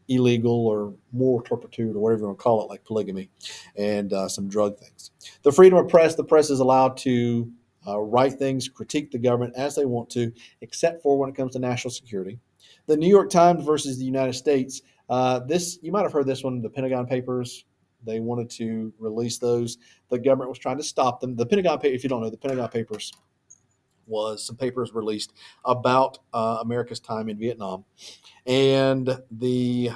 illegal 0.07 0.67
or 0.67 0.93
moral 1.11 1.41
turpitude 1.41 1.95
or 1.95 1.99
whatever 1.99 2.21
you 2.21 2.27
want 2.27 2.37
to 2.37 2.43
call 2.43 2.63
it, 2.63 2.69
like 2.69 2.83
polygamy 2.83 3.29
and 3.75 4.13
uh, 4.13 4.27
some 4.27 4.47
drug 4.47 4.77
things. 4.77 5.11
The 5.43 5.51
freedom 5.51 5.77
of 5.79 5.87
press, 5.87 6.15
the 6.15 6.23
press 6.23 6.49
is 6.49 6.59
allowed 6.59 6.97
to 6.97 7.51
uh, 7.87 7.99
write 7.99 8.33
things, 8.33 8.69
critique 8.69 9.11
the 9.11 9.17
government 9.17 9.53
as 9.55 9.75
they 9.75 9.85
want 9.85 10.09
to, 10.11 10.31
except 10.61 11.01
for 11.01 11.17
when 11.17 11.29
it 11.29 11.35
comes 11.35 11.53
to 11.53 11.59
national 11.59 11.91
security. 11.91 12.39
The 12.87 12.97
New 12.97 13.09
York 13.09 13.29
Times 13.29 13.63
versus 13.63 13.97
the 13.97 14.05
United 14.05 14.33
States. 14.33 14.81
Uh, 15.09 15.39
this 15.39 15.77
you 15.81 15.91
might 15.91 16.01
have 16.01 16.13
heard 16.13 16.25
this 16.25 16.43
one, 16.43 16.61
the 16.61 16.69
Pentagon 16.69 17.05
Papers 17.05 17.65
they 18.05 18.19
wanted 18.19 18.49
to 18.51 18.93
release 18.99 19.37
those. 19.37 19.77
The 20.09 20.19
government 20.19 20.49
was 20.49 20.59
trying 20.59 20.77
to 20.77 20.83
stop 20.83 21.19
them. 21.19 21.35
The 21.35 21.45
Pentagon, 21.45 21.79
if 21.83 22.03
you 22.03 22.09
don't 22.09 22.21
know, 22.21 22.29
the 22.29 22.37
Pentagon 22.37 22.69
Papers 22.69 23.11
was 24.07 24.45
some 24.45 24.55
papers 24.55 24.93
released 24.93 25.33
about 25.63 26.19
uh, 26.33 26.59
America's 26.61 26.99
time 26.99 27.29
in 27.29 27.37
Vietnam, 27.37 27.85
and 28.45 29.17
the 29.31 29.91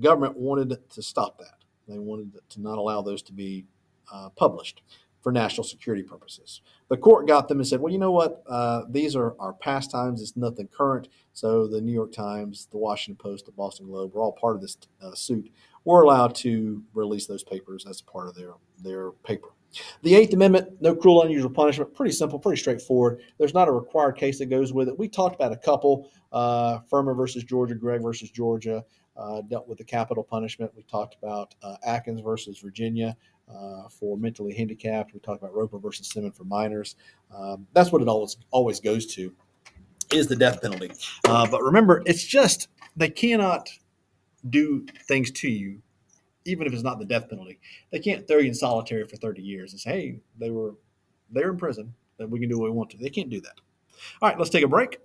government 0.00 0.36
wanted 0.36 0.78
to 0.90 1.02
stop 1.02 1.38
that. 1.38 1.64
They 1.88 1.98
wanted 1.98 2.38
to 2.50 2.60
not 2.60 2.78
allow 2.78 3.02
those 3.02 3.22
to 3.24 3.32
be 3.32 3.66
uh, 4.12 4.30
published 4.30 4.82
for 5.22 5.32
national 5.32 5.64
security 5.64 6.02
purposes. 6.02 6.60
The 6.88 6.98
court 6.98 7.26
got 7.26 7.48
them 7.48 7.58
and 7.58 7.66
said, 7.66 7.80
well, 7.80 7.92
you 7.92 7.98
know 7.98 8.10
what? 8.10 8.42
Uh, 8.46 8.82
these 8.90 9.16
are 9.16 9.34
our 9.38 9.54
pastimes. 9.54 10.20
It's 10.20 10.36
nothing 10.36 10.68
current. 10.68 11.08
So 11.32 11.66
the 11.66 11.80
New 11.80 11.92
York 11.92 12.12
Times, 12.12 12.68
the 12.70 12.76
Washington 12.76 13.16
Post, 13.16 13.46
the 13.46 13.52
Boston 13.52 13.86
Globe 13.86 14.14
were 14.14 14.20
all 14.20 14.32
part 14.32 14.54
of 14.54 14.60
this 14.60 14.76
uh, 15.02 15.14
suit 15.14 15.50
were 15.84 16.02
allowed 16.02 16.34
to 16.34 16.82
release 16.94 17.26
those 17.26 17.42
papers 17.42 17.86
as 17.88 18.00
part 18.00 18.28
of 18.28 18.34
their, 18.34 18.52
their 18.82 19.10
paper. 19.10 19.48
The 20.02 20.14
Eighth 20.14 20.32
Amendment, 20.32 20.80
no 20.80 20.94
cruel, 20.94 21.22
unusual 21.22 21.50
punishment, 21.50 21.94
pretty 21.94 22.12
simple, 22.12 22.38
pretty 22.38 22.60
straightforward. 22.60 23.20
There's 23.38 23.54
not 23.54 23.68
a 23.68 23.72
required 23.72 24.16
case 24.16 24.38
that 24.38 24.46
goes 24.46 24.72
with 24.72 24.88
it. 24.88 24.98
We 24.98 25.08
talked 25.08 25.34
about 25.34 25.52
a 25.52 25.56
couple 25.56 26.10
uh, 26.32 26.80
Furman 26.90 27.16
versus 27.16 27.44
Georgia, 27.44 27.74
Gregg 27.74 28.02
versus 28.02 28.30
Georgia, 28.30 28.84
uh, 29.16 29.42
dealt 29.42 29.68
with 29.68 29.78
the 29.78 29.84
capital 29.84 30.24
punishment. 30.24 30.72
We 30.76 30.82
talked 30.84 31.16
about 31.22 31.54
uh, 31.62 31.76
Atkins 31.84 32.20
versus 32.20 32.58
Virginia 32.58 33.16
uh, 33.48 33.88
for 33.88 34.16
mentally 34.16 34.54
handicapped. 34.54 35.14
We 35.14 35.20
talked 35.20 35.42
about 35.42 35.54
Roper 35.54 35.78
versus 35.78 36.08
Simmons 36.08 36.36
for 36.36 36.44
minors. 36.44 36.96
Um, 37.34 37.66
that's 37.72 37.92
what 37.92 38.02
it 38.02 38.08
always 38.08 38.36
always 38.50 38.80
goes 38.80 39.06
to 39.14 39.32
is 40.12 40.26
the 40.28 40.36
death 40.36 40.62
penalty. 40.62 40.90
Uh, 41.24 41.46
but 41.50 41.62
remember, 41.62 42.02
it's 42.06 42.24
just 42.24 42.68
they 42.96 43.08
cannot 43.08 43.68
do 44.48 44.86
things 45.08 45.30
to 45.30 45.48
you, 45.48 45.80
even 46.44 46.66
if 46.66 46.72
it's 46.72 46.82
not 46.82 46.98
the 46.98 47.04
death 47.04 47.28
penalty. 47.28 47.58
They 47.90 47.98
can't 47.98 48.26
throw 48.26 48.38
you 48.38 48.48
in 48.48 48.54
solitary 48.54 49.06
for 49.06 49.16
30 49.16 49.42
years 49.42 49.72
and 49.72 49.80
say, 49.80 49.90
hey, 49.90 50.18
they 50.38 50.50
were 50.50 50.74
they're 51.30 51.50
in 51.50 51.56
prison, 51.56 51.92
that 52.18 52.28
we 52.28 52.38
can 52.38 52.48
do 52.48 52.58
what 52.58 52.70
we 52.70 52.76
want 52.76 52.90
to. 52.90 52.96
They 52.96 53.10
can't 53.10 53.30
do 53.30 53.40
that. 53.40 53.60
All 54.20 54.28
right, 54.28 54.38
let's 54.38 54.50
take 54.50 54.64
a 54.64 54.68
break. 54.68 54.98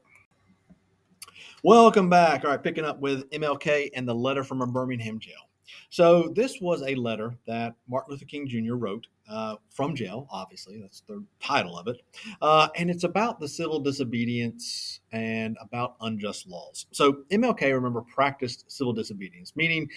Welcome 1.63 2.09
back. 2.09 2.45
All 2.45 2.51
right, 2.51 2.61
picking 2.61 2.85
up 2.85 2.99
with 2.99 3.29
MLK 3.31 3.89
and 3.95 4.07
the 4.07 4.15
letter 4.15 4.43
from 4.43 4.61
a 4.61 4.67
Birmingham 4.67 5.19
jail. 5.19 5.49
So 5.89 6.31
this 6.35 6.59
was 6.61 6.81
a 6.83 6.95
letter 6.95 7.35
that 7.45 7.75
Martin 7.87 8.11
Luther 8.11 8.25
King 8.25 8.47
Jr. 8.47 8.75
wrote 8.75 9.07
uh, 9.29 9.55
from 9.69 9.95
jail. 9.95 10.27
Obviously, 10.31 10.79
that's 10.79 11.01
the 11.01 11.23
title 11.39 11.77
of 11.77 11.87
it, 11.87 12.01
uh, 12.41 12.69
and 12.75 12.89
it's 12.89 13.03
about 13.03 13.39
the 13.39 13.47
civil 13.47 13.79
disobedience 13.79 15.01
and 15.11 15.57
about 15.61 15.95
unjust 16.01 16.47
laws. 16.47 16.87
So 16.91 17.23
MLK, 17.31 17.73
remember, 17.73 18.01
practiced 18.01 18.71
civil 18.71 18.93
disobedience, 18.93 19.55
meaning 19.55 19.89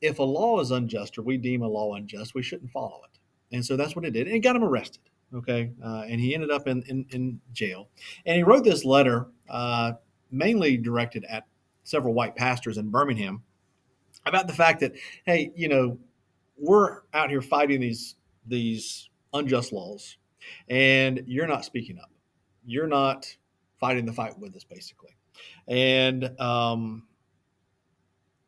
if 0.00 0.18
a 0.18 0.22
law 0.22 0.60
is 0.60 0.70
unjust 0.70 1.18
or 1.18 1.22
we 1.22 1.36
deem 1.36 1.62
a 1.62 1.68
law 1.68 1.94
unjust, 1.94 2.34
we 2.34 2.42
shouldn't 2.42 2.70
follow 2.70 3.00
it. 3.04 3.18
And 3.54 3.64
so 3.64 3.76
that's 3.76 3.94
what 3.94 4.04
it 4.04 4.10
did, 4.10 4.26
and 4.26 4.36
it 4.36 4.40
got 4.40 4.56
him 4.56 4.64
arrested. 4.64 5.02
Okay, 5.34 5.72
uh, 5.84 6.04
and 6.08 6.20
he 6.20 6.34
ended 6.34 6.50
up 6.50 6.68
in, 6.68 6.82
in, 6.84 7.04
in 7.10 7.40
jail, 7.52 7.88
and 8.26 8.36
he 8.36 8.44
wrote 8.44 8.62
this 8.62 8.84
letter 8.84 9.26
uh, 9.48 9.92
mainly 10.30 10.76
directed 10.76 11.24
at 11.28 11.44
several 11.82 12.14
white 12.14 12.36
pastors 12.36 12.78
in 12.78 12.90
Birmingham 12.90 13.42
about 14.24 14.46
the 14.46 14.52
fact 14.52 14.80
that 14.80 14.92
hey, 15.24 15.50
you 15.56 15.68
know, 15.68 15.98
we're 16.56 17.00
out 17.12 17.30
here 17.30 17.42
fighting 17.42 17.80
these 17.80 18.16
these 18.46 19.10
unjust 19.32 19.72
laws, 19.72 20.16
and 20.68 21.22
you're 21.26 21.48
not 21.48 21.64
speaking 21.64 21.98
up. 21.98 22.10
You're 22.64 22.86
not 22.88 23.26
fighting 23.78 24.06
the 24.06 24.12
fight 24.12 24.38
with 24.38 24.54
us, 24.56 24.64
basically. 24.64 25.16
And 25.68 26.38
um, 26.40 27.04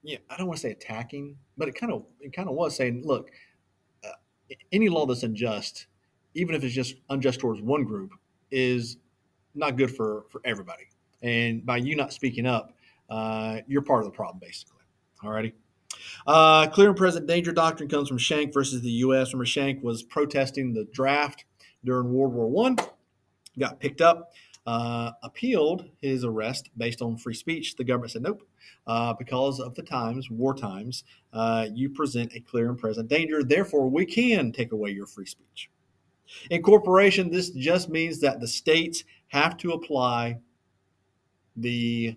yeah, 0.03 0.19
I 0.31 0.37
don't 0.37 0.47
want 0.47 0.59
to 0.59 0.63
say 0.63 0.71
attacking, 0.71 1.37
but 1.57 1.69
it 1.69 1.75
kind 1.75 1.93
of 1.93 2.05
it 2.21 2.33
kind 2.33 2.49
of 2.49 2.55
was 2.55 2.77
saying, 2.77 3.03
look, 3.05 3.31
uh, 4.05 4.13
any 4.73 4.89
law 4.89 5.07
that's 5.07 5.23
unjust, 5.23 5.87
even 6.35 6.55
if 6.55 6.63
it's 6.65 6.75
just 6.75 6.97
unjust 7.11 7.41
towards 7.41 7.61
one 7.61 7.85
group, 7.85 8.13
is 8.51 8.99
not 9.55 9.77
good 9.77 9.95
for 9.95 10.25
for 10.31 10.41
everybody. 10.45 10.85
And 11.23 11.67
by 11.67 11.79
you 11.79 11.97
not 11.97 12.13
speaking 12.13 12.47
up, 12.47 12.73
uh, 13.11 13.59
you're 13.67 13.83
part 13.83 14.01
of 14.01 14.07
the 14.07 14.17
problem, 14.17 14.39
basically. 14.41 14.83
Alrighty. 15.23 15.53
Uh, 16.27 16.69
clear 16.69 16.89
and 16.89 16.97
present 16.97 17.27
danger 17.27 17.51
doctrine 17.51 17.89
comes 17.89 18.09
from 18.09 18.19
Schenck 18.19 18.53
versus 18.53 18.83
the 18.83 18.91
U.S. 18.91 19.33
Remember, 19.33 19.47
Schenck 19.47 19.83
was 19.83 20.03
protesting 20.03 20.73
the 20.73 20.85
draft 20.93 21.45
during 21.85 22.13
World 22.13 22.35
War 22.35 22.49
One, 22.49 22.77
got 23.59 23.81
picked 23.81 24.01
up, 24.01 24.31
uh, 24.69 25.13
appealed 25.23 25.89
his 26.03 26.25
arrest 26.25 26.69
based 26.77 27.01
on 27.01 27.17
free 27.17 27.33
speech. 27.33 27.75
The 27.75 27.85
government 27.85 28.13
said 28.13 28.21
nope, 28.21 28.47
uh, 28.87 29.15
because 29.15 29.61
of 29.61 29.75
the 29.75 29.83
times, 29.83 30.29
war 30.29 30.55
times, 30.55 31.05
uh, 31.33 31.69
you 31.73 31.89
present 31.89 32.35
a 32.35 32.41
clear 32.41 32.69
and 32.69 32.77
present 32.77 33.09
danger. 33.09 33.43
Therefore, 33.43 33.89
we 33.89 34.05
can 34.05 34.53
take 34.53 34.73
away 34.73 34.91
your 34.91 35.07
free 35.07 35.25
speech. 35.25 35.71
Incorporation, 36.51 37.31
this 37.31 37.49
just 37.49 37.89
means 37.89 38.21
that 38.21 38.41
the 38.41 38.47
states 38.47 39.05
have 39.29 39.57
to 39.57 39.73
apply 39.73 40.39
the 41.57 42.15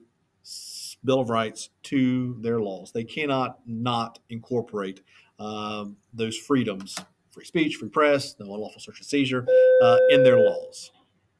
Bill 1.05 1.21
of 1.21 1.29
Rights 1.29 1.69
to 1.83 2.35
their 2.41 2.59
laws. 2.59 2.91
They 2.91 3.05
cannot 3.05 3.59
not 3.65 4.19
incorporate 4.29 4.99
um, 5.39 5.95
those 6.13 6.35
freedoms, 6.37 6.97
free 7.31 7.45
speech, 7.45 7.77
free 7.77 7.87
press, 7.87 8.35
no 8.41 8.53
unlawful 8.53 8.81
search 8.81 8.99
and 8.99 9.07
seizure, 9.07 9.47
uh, 9.81 9.97
in 10.09 10.21
their 10.25 10.37
laws. 10.37 10.91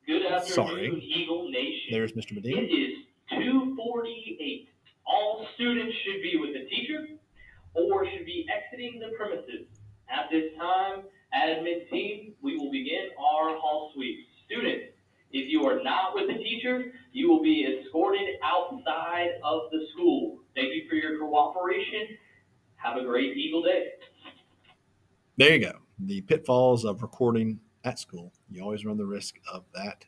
Good 0.08 0.26
afternoon, 0.26 0.68
Sorry. 0.68 1.14
Eagle 1.16 1.50
Nation. 1.50 1.90
There's 1.92 2.14
Mr. 2.14 2.34
Medina. 2.34 2.62
It 2.62 2.66
is 2.66 2.94
248. 3.30 4.70
All 5.06 5.48
students 5.56 5.96
should 6.04 6.22
be 6.22 6.38
with 6.38 6.54
the 6.54 6.68
teacher 6.70 7.08
or 7.74 8.06
should 8.06 8.26
be 8.26 8.48
exiting 8.50 9.00
the 9.00 9.16
premises. 9.16 9.68
At 10.10 10.30
this 10.32 10.52
time, 10.58 11.04
admin 11.36 11.90
team, 11.90 12.34
we 12.42 12.58
will 12.58 12.72
begin 12.72 13.10
our 13.18 13.56
hall 13.58 13.92
sweep. 13.94 14.28
Students, 14.46 14.86
if 15.32 15.50
you 15.50 15.64
are 15.66 15.82
not 15.84 16.16
with 16.16 16.28
the 16.28 16.44
teacher, 16.44 16.92
you 17.14 17.30
will 17.30 17.44
be 17.44 17.66
escorted 17.66 18.28
outside 18.44 19.30
of 19.44 19.72
the 19.72 19.86
school. 19.94 20.40
Thank 20.56 20.74
you 20.74 20.90
for 20.90 20.96
your 20.96 21.20
cooperation. 21.20 22.18
Have 22.76 22.98
a 22.98 23.04
great 23.04 23.38
Eagle 23.38 23.62
Day. 23.62 23.90
There 25.38 25.54
you 25.54 25.60
go. 25.60 25.74
The 26.00 26.22
pitfalls 26.22 26.84
of 26.84 27.02
recording 27.02 27.60
at 27.84 28.00
school. 28.00 28.32
You 28.50 28.62
always 28.62 28.86
run 28.86 28.98
the 28.98 29.06
risk 29.06 29.36
of 29.52 29.64
that 29.74 30.06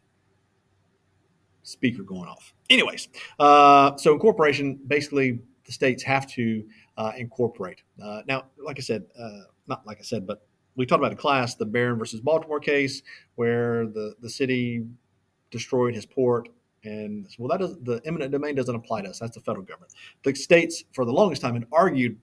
speaker 1.63 2.03
going 2.03 2.27
off. 2.27 2.53
Anyways, 2.69 3.07
uh, 3.39 3.95
so 3.97 4.13
incorporation 4.13 4.79
basically 4.87 5.39
the 5.65 5.71
states 5.71 6.03
have 6.03 6.27
to 6.27 6.63
uh, 6.97 7.13
incorporate. 7.17 7.81
Uh, 8.01 8.21
now, 8.27 8.45
like 8.57 8.77
I 8.77 8.81
said, 8.81 9.05
uh, 9.17 9.43
not 9.67 9.85
like 9.87 9.99
I 9.99 10.03
said, 10.03 10.27
but 10.27 10.45
we 10.75 10.85
talked 10.85 10.99
about 10.99 11.11
in 11.11 11.17
class 11.17 11.55
the 11.55 11.65
Barron 11.65 11.97
versus 11.97 12.19
Baltimore 12.19 12.59
case 12.59 13.01
where 13.35 13.85
the, 13.87 14.15
the 14.21 14.29
city 14.29 14.85
destroyed 15.51 15.93
his 15.93 16.05
port. 16.05 16.49
And 16.83 17.27
well, 17.37 17.47
that 17.49 17.59
does 17.59 17.77
the 17.83 18.01
eminent 18.05 18.31
domain 18.31 18.55
doesn't 18.55 18.75
apply 18.75 19.03
to 19.03 19.09
us. 19.09 19.19
That's 19.19 19.35
the 19.35 19.41
federal 19.41 19.63
government. 19.63 19.93
The 20.23 20.35
states, 20.35 20.83
for 20.91 21.05
the 21.05 21.13
longest 21.13 21.41
time, 21.41 21.53
had 21.53 21.65
argued, 21.71 22.17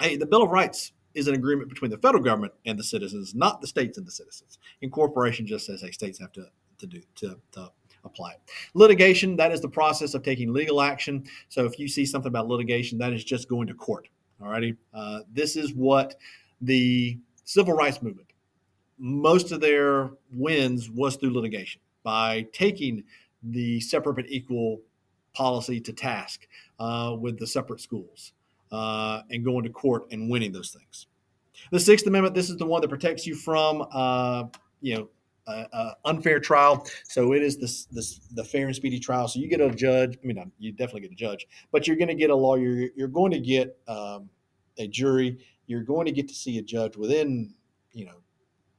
hey, 0.00 0.16
the 0.16 0.24
Bill 0.24 0.42
of 0.42 0.50
Rights 0.50 0.92
is 1.14 1.28
an 1.28 1.34
agreement 1.34 1.68
between 1.68 1.90
the 1.90 1.98
federal 1.98 2.22
government 2.22 2.52
and 2.66 2.78
the 2.78 2.84
citizens, 2.84 3.34
not 3.34 3.60
the 3.60 3.66
states 3.66 3.98
and 3.98 4.06
the 4.06 4.10
citizens. 4.10 4.58
Incorporation 4.82 5.46
just 5.46 5.66
says, 5.66 5.80
hey, 5.80 5.90
states 5.90 6.18
have 6.18 6.32
to 6.32 6.46
to 6.78 6.86
do 6.86 7.00
to, 7.16 7.38
to 7.52 7.70
apply 8.04 8.32
it. 8.32 8.40
Litigation, 8.74 9.36
that 9.36 9.52
is 9.52 9.60
the 9.60 9.68
process 9.68 10.14
of 10.14 10.22
taking 10.22 10.52
legal 10.52 10.80
action. 10.80 11.24
So 11.48 11.64
if 11.64 11.78
you 11.78 11.88
see 11.88 12.04
something 12.04 12.28
about 12.28 12.48
litigation, 12.48 12.98
that 12.98 13.12
is 13.12 13.24
just 13.24 13.48
going 13.48 13.66
to 13.68 13.74
court. 13.74 14.08
Alrighty. 14.42 14.76
Uh, 14.92 15.20
this 15.32 15.56
is 15.56 15.72
what 15.72 16.16
the 16.60 17.18
civil 17.44 17.74
rights 17.74 18.02
movement, 18.02 18.28
most 18.98 19.52
of 19.52 19.60
their 19.60 20.10
wins 20.32 20.90
was 20.90 21.16
through 21.16 21.32
litigation 21.32 21.80
by 22.02 22.46
taking 22.52 23.04
the 23.42 23.80
separate 23.80 24.14
but 24.14 24.28
equal 24.28 24.80
policy 25.34 25.80
to 25.80 25.92
task 25.92 26.46
uh, 26.78 27.14
with 27.18 27.38
the 27.38 27.46
separate 27.46 27.80
schools 27.80 28.32
uh, 28.72 29.22
and 29.30 29.44
going 29.44 29.64
to 29.64 29.70
court 29.70 30.04
and 30.10 30.30
winning 30.30 30.52
those 30.52 30.70
things. 30.70 31.06
The 31.70 31.80
Sixth 31.80 32.06
Amendment, 32.06 32.34
this 32.34 32.50
is 32.50 32.56
the 32.56 32.66
one 32.66 32.80
that 32.82 32.88
protects 32.88 33.26
you 33.26 33.34
from, 33.34 33.86
uh, 33.92 34.44
you 34.80 34.96
know, 34.96 35.08
unfair 36.04 36.40
trial. 36.40 36.86
So 37.04 37.32
it 37.32 37.42
is 37.42 37.58
this, 37.58 37.84
this 37.86 38.20
the 38.32 38.44
fair 38.44 38.66
and 38.66 38.74
speedy 38.74 38.98
trial. 38.98 39.28
So 39.28 39.40
you 39.40 39.48
get 39.48 39.60
a 39.60 39.70
judge. 39.70 40.18
I 40.22 40.26
mean, 40.26 40.52
you 40.58 40.72
definitely 40.72 41.02
get 41.02 41.12
a 41.12 41.16
judge, 41.16 41.46
but 41.70 41.86
you're 41.86 41.96
going 41.96 42.08
to 42.08 42.14
get 42.14 42.30
a 42.30 42.34
lawyer. 42.34 42.88
You're 42.96 43.08
going 43.08 43.32
to 43.32 43.40
get 43.40 43.76
um, 43.86 44.28
a 44.78 44.88
jury. 44.88 45.38
You're 45.66 45.82
going 45.82 46.06
to 46.06 46.12
get 46.12 46.28
to 46.28 46.34
see 46.34 46.58
a 46.58 46.62
judge 46.62 46.96
within, 46.96 47.54
you 47.92 48.06
know, 48.06 48.20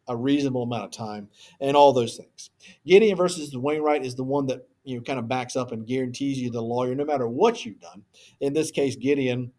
a 0.08 0.16
reasonable 0.16 0.64
amount 0.64 0.84
of 0.84 0.92
time, 0.92 1.28
and 1.60 1.76
all 1.76 1.92
those 1.92 2.16
things. 2.16 2.52
Gideon 2.86 3.18
versus 3.18 3.56
Wainwright 3.58 4.06
is 4.06 4.14
the 4.14 4.24
one 4.24 4.46
that 4.48 4.68
you 4.84 4.96
know 4.96 5.02
kind 5.02 5.18
of 5.18 5.28
backs 5.28 5.56
up 5.56 5.72
and 5.72 5.88
guarantees 5.88 6.38
you 6.38 6.52
the 6.52 6.62
lawyer, 6.62 6.94
no 6.94 7.06
matter 7.06 7.28
what 7.28 7.66
you've 7.66 7.80
done. 7.80 8.04
In 8.40 8.54
this 8.54 8.70
case, 8.70 8.96
Gideon 8.96 9.52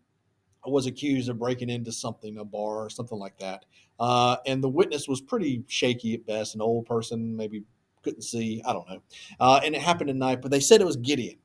was 0.71 0.87
accused 0.87 1.29
of 1.29 1.39
breaking 1.39 1.71
into 1.71 1.93
something, 1.93 2.39
a 2.39 2.45
bar 2.45 2.85
or 2.85 2.91
something 2.91 3.19
like 3.19 3.39
that. 3.39 3.65
Uh, 3.99 4.37
and 4.47 4.63
the 4.63 4.69
witness 4.69 5.09
was 5.09 5.21
pretty 5.21 5.63
shaky 5.69 6.15
at 6.15 6.27
best, 6.27 6.55
an 6.55 6.61
old 6.61 6.87
person, 6.87 7.37
maybe 7.37 7.63
couldn't 8.03 8.23
see, 8.23 8.63
I 8.65 8.73
don't 8.73 8.89
know. 8.89 9.03
Uh, 9.41 9.61
and 9.65 9.75
it 9.75 9.83
happened 9.83 10.11
at 10.11 10.17
night, 10.17 10.41
but 10.41 10.51
they 10.51 10.61
said 10.61 10.81
it 10.81 10.87
was 10.87 10.97
Gideon. 10.97 11.39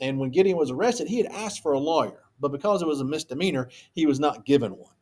And 0.00 0.18
when 0.18 0.30
Gideon 0.30 0.58
was 0.58 0.70
arrested, 0.70 1.08
he 1.08 1.18
had 1.18 1.32
asked 1.32 1.62
for 1.62 1.72
a 1.72 1.78
lawyer, 1.78 2.24
but 2.40 2.52
because 2.52 2.82
it 2.82 2.88
was 2.88 3.00
a 3.00 3.04
misdemeanor, 3.04 3.70
he 3.94 4.04
was 4.04 4.20
not 4.20 4.44
given 4.44 4.72
one. 4.72 4.94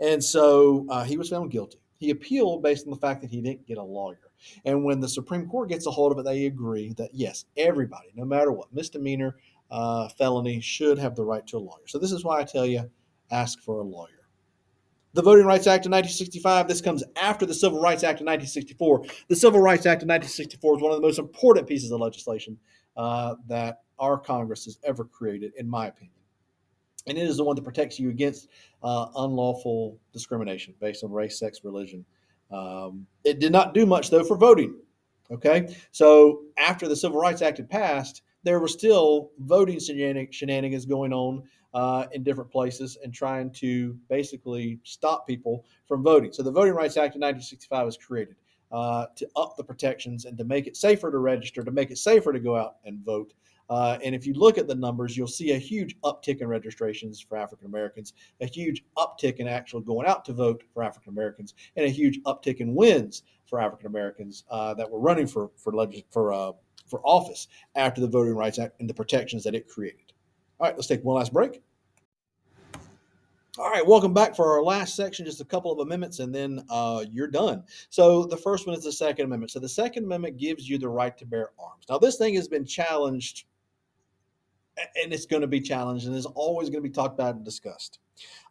And 0.00 0.22
so 0.22 0.86
uh, 0.88 1.04
he 1.04 1.18
was 1.18 1.28
found 1.28 1.50
guilty. 1.50 1.78
He 1.98 2.10
appealed 2.10 2.62
based 2.62 2.86
on 2.86 2.90
the 2.90 2.98
fact 2.98 3.20
that 3.22 3.30
he 3.30 3.40
didn't 3.40 3.66
get 3.66 3.78
a 3.78 3.82
lawyer. 3.82 4.18
And 4.64 4.84
when 4.84 5.00
the 5.00 5.08
Supreme 5.08 5.46
Court 5.46 5.68
gets 5.68 5.86
a 5.86 5.90
hold 5.90 6.12
of 6.12 6.18
it, 6.18 6.24
they 6.24 6.46
agree 6.46 6.92
that 6.94 7.10
yes, 7.12 7.44
everybody, 7.56 8.08
no 8.14 8.24
matter 8.24 8.52
what, 8.52 8.72
misdemeanor, 8.72 9.36
uh, 9.70 10.08
felony, 10.10 10.60
should 10.60 10.98
have 10.98 11.14
the 11.14 11.24
right 11.24 11.46
to 11.46 11.56
a 11.56 11.58
lawyer. 11.58 11.86
So 11.86 11.98
this 11.98 12.12
is 12.12 12.24
why 12.24 12.40
I 12.40 12.44
tell 12.44 12.66
you 12.66 12.90
ask 13.30 13.60
for 13.60 13.80
a 13.80 13.84
lawyer. 13.84 14.10
The 15.14 15.22
Voting 15.22 15.46
Rights 15.46 15.66
Act 15.66 15.86
of 15.86 15.92
1965, 15.92 16.68
this 16.68 16.82
comes 16.82 17.02
after 17.16 17.46
the 17.46 17.54
Civil 17.54 17.80
Rights 17.80 18.04
Act 18.04 18.20
of 18.20 18.26
1964. 18.26 19.04
The 19.28 19.36
Civil 19.36 19.60
Rights 19.60 19.86
Act 19.86 20.02
of 20.02 20.08
1964 20.08 20.76
is 20.76 20.82
one 20.82 20.92
of 20.92 20.98
the 20.98 21.06
most 21.06 21.18
important 21.18 21.66
pieces 21.66 21.90
of 21.90 22.00
legislation 22.00 22.58
uh, 22.98 23.34
that 23.48 23.80
our 23.98 24.18
Congress 24.18 24.66
has 24.66 24.78
ever 24.84 25.04
created, 25.04 25.52
in 25.56 25.68
my 25.68 25.86
opinion. 25.86 26.12
And 27.06 27.16
it 27.16 27.22
is 27.22 27.38
the 27.38 27.44
one 27.44 27.56
that 27.56 27.62
protects 27.62 27.98
you 27.98 28.10
against 28.10 28.48
uh, 28.82 29.06
unlawful 29.16 29.98
discrimination 30.12 30.74
based 30.80 31.02
on 31.02 31.10
race, 31.10 31.38
sex, 31.38 31.60
religion. 31.64 32.04
Um, 32.50 33.06
it 33.24 33.38
did 33.38 33.52
not 33.52 33.72
do 33.72 33.86
much, 33.86 34.10
though, 34.10 34.24
for 34.24 34.36
voting. 34.36 34.76
Okay. 35.30 35.74
So 35.92 36.42
after 36.58 36.88
the 36.88 36.96
Civil 36.96 37.18
Rights 37.18 37.42
Act 37.42 37.56
had 37.56 37.70
passed, 37.70 38.22
there 38.42 38.60
were 38.60 38.68
still 38.68 39.30
voting 39.40 39.80
shenanigans 39.80 40.84
going 40.84 41.12
on 41.12 41.42
uh, 41.74 42.06
in 42.12 42.22
different 42.22 42.50
places 42.50 42.96
and 43.02 43.12
trying 43.12 43.50
to 43.50 43.96
basically 44.08 44.78
stop 44.84 45.26
people 45.26 45.64
from 45.86 46.02
voting. 46.02 46.32
So 46.32 46.42
the 46.42 46.50
Voting 46.50 46.74
Rights 46.74 46.96
Act 46.96 47.16
of 47.16 47.20
1965 47.20 47.86
was 47.86 47.96
created 47.96 48.36
uh, 48.72 49.06
to 49.16 49.28
up 49.36 49.56
the 49.56 49.64
protections 49.64 50.24
and 50.24 50.36
to 50.38 50.44
make 50.44 50.66
it 50.66 50.76
safer 50.76 51.10
to 51.10 51.18
register, 51.18 51.62
to 51.62 51.70
make 51.70 51.90
it 51.90 51.98
safer 51.98 52.32
to 52.32 52.40
go 52.40 52.56
out 52.56 52.76
and 52.84 53.04
vote. 53.04 53.34
Uh, 53.68 53.98
and 54.04 54.14
if 54.14 54.26
you 54.26 54.34
look 54.34 54.58
at 54.58 54.68
the 54.68 54.74
numbers, 54.74 55.16
you'll 55.16 55.26
see 55.26 55.52
a 55.52 55.58
huge 55.58 56.00
uptick 56.02 56.40
in 56.40 56.46
registrations 56.46 57.20
for 57.20 57.36
African 57.36 57.66
Americans, 57.66 58.12
a 58.40 58.46
huge 58.46 58.84
uptick 58.96 59.36
in 59.36 59.48
actual 59.48 59.80
going 59.80 60.06
out 60.06 60.24
to 60.24 60.32
vote 60.32 60.62
for 60.72 60.84
African 60.84 61.12
Americans, 61.12 61.54
and 61.76 61.84
a 61.84 61.88
huge 61.88 62.20
uptick 62.22 62.58
in 62.58 62.74
wins 62.74 63.22
for 63.46 63.60
African 63.60 63.88
Americans 63.88 64.44
uh, 64.50 64.74
that 64.74 64.88
were 64.88 65.00
running 65.00 65.26
for 65.26 65.50
for 65.56 65.72
for 66.10 66.32
uh, 66.32 66.52
for 66.86 67.00
office 67.04 67.48
after 67.74 68.00
the 68.00 68.06
Voting 68.06 68.36
Rights 68.36 68.58
Act 68.60 68.80
and 68.80 68.88
the 68.88 68.94
protections 68.94 69.42
that 69.44 69.54
it 69.54 69.68
created. 69.68 70.05
All 70.58 70.66
right, 70.66 70.74
let's 70.74 70.86
take 70.86 71.04
one 71.04 71.16
last 71.16 71.32
break. 71.34 71.62
All 73.58 73.70
right, 73.70 73.86
welcome 73.86 74.14
back 74.14 74.34
for 74.34 74.52
our 74.52 74.62
last 74.62 74.96
section. 74.96 75.26
Just 75.26 75.40
a 75.40 75.44
couple 75.44 75.70
of 75.70 75.78
amendments, 75.80 76.18
and 76.18 76.34
then 76.34 76.64
uh, 76.70 77.04
you're 77.10 77.26
done. 77.26 77.64
So 77.90 78.24
the 78.24 78.36
first 78.38 78.66
one 78.66 78.76
is 78.76 78.84
the 78.84 78.92
Second 78.92 79.26
Amendment. 79.26 79.50
So 79.50 79.60
the 79.60 79.68
Second 79.68 80.04
Amendment 80.04 80.38
gives 80.38 80.68
you 80.68 80.78
the 80.78 80.88
right 80.88 81.16
to 81.18 81.26
bear 81.26 81.50
arms. 81.58 81.84
Now 81.88 81.98
this 81.98 82.16
thing 82.16 82.34
has 82.34 82.48
been 82.48 82.64
challenged, 82.64 83.44
and 85.02 85.12
it's 85.12 85.26
going 85.26 85.42
to 85.42 85.46
be 85.46 85.60
challenged, 85.60 86.06
and 86.06 86.16
is 86.16 86.26
always 86.26 86.70
going 86.70 86.82
to 86.82 86.88
be 86.88 86.92
talked 86.92 87.18
about 87.18 87.34
and 87.34 87.44
discussed. 87.44 87.98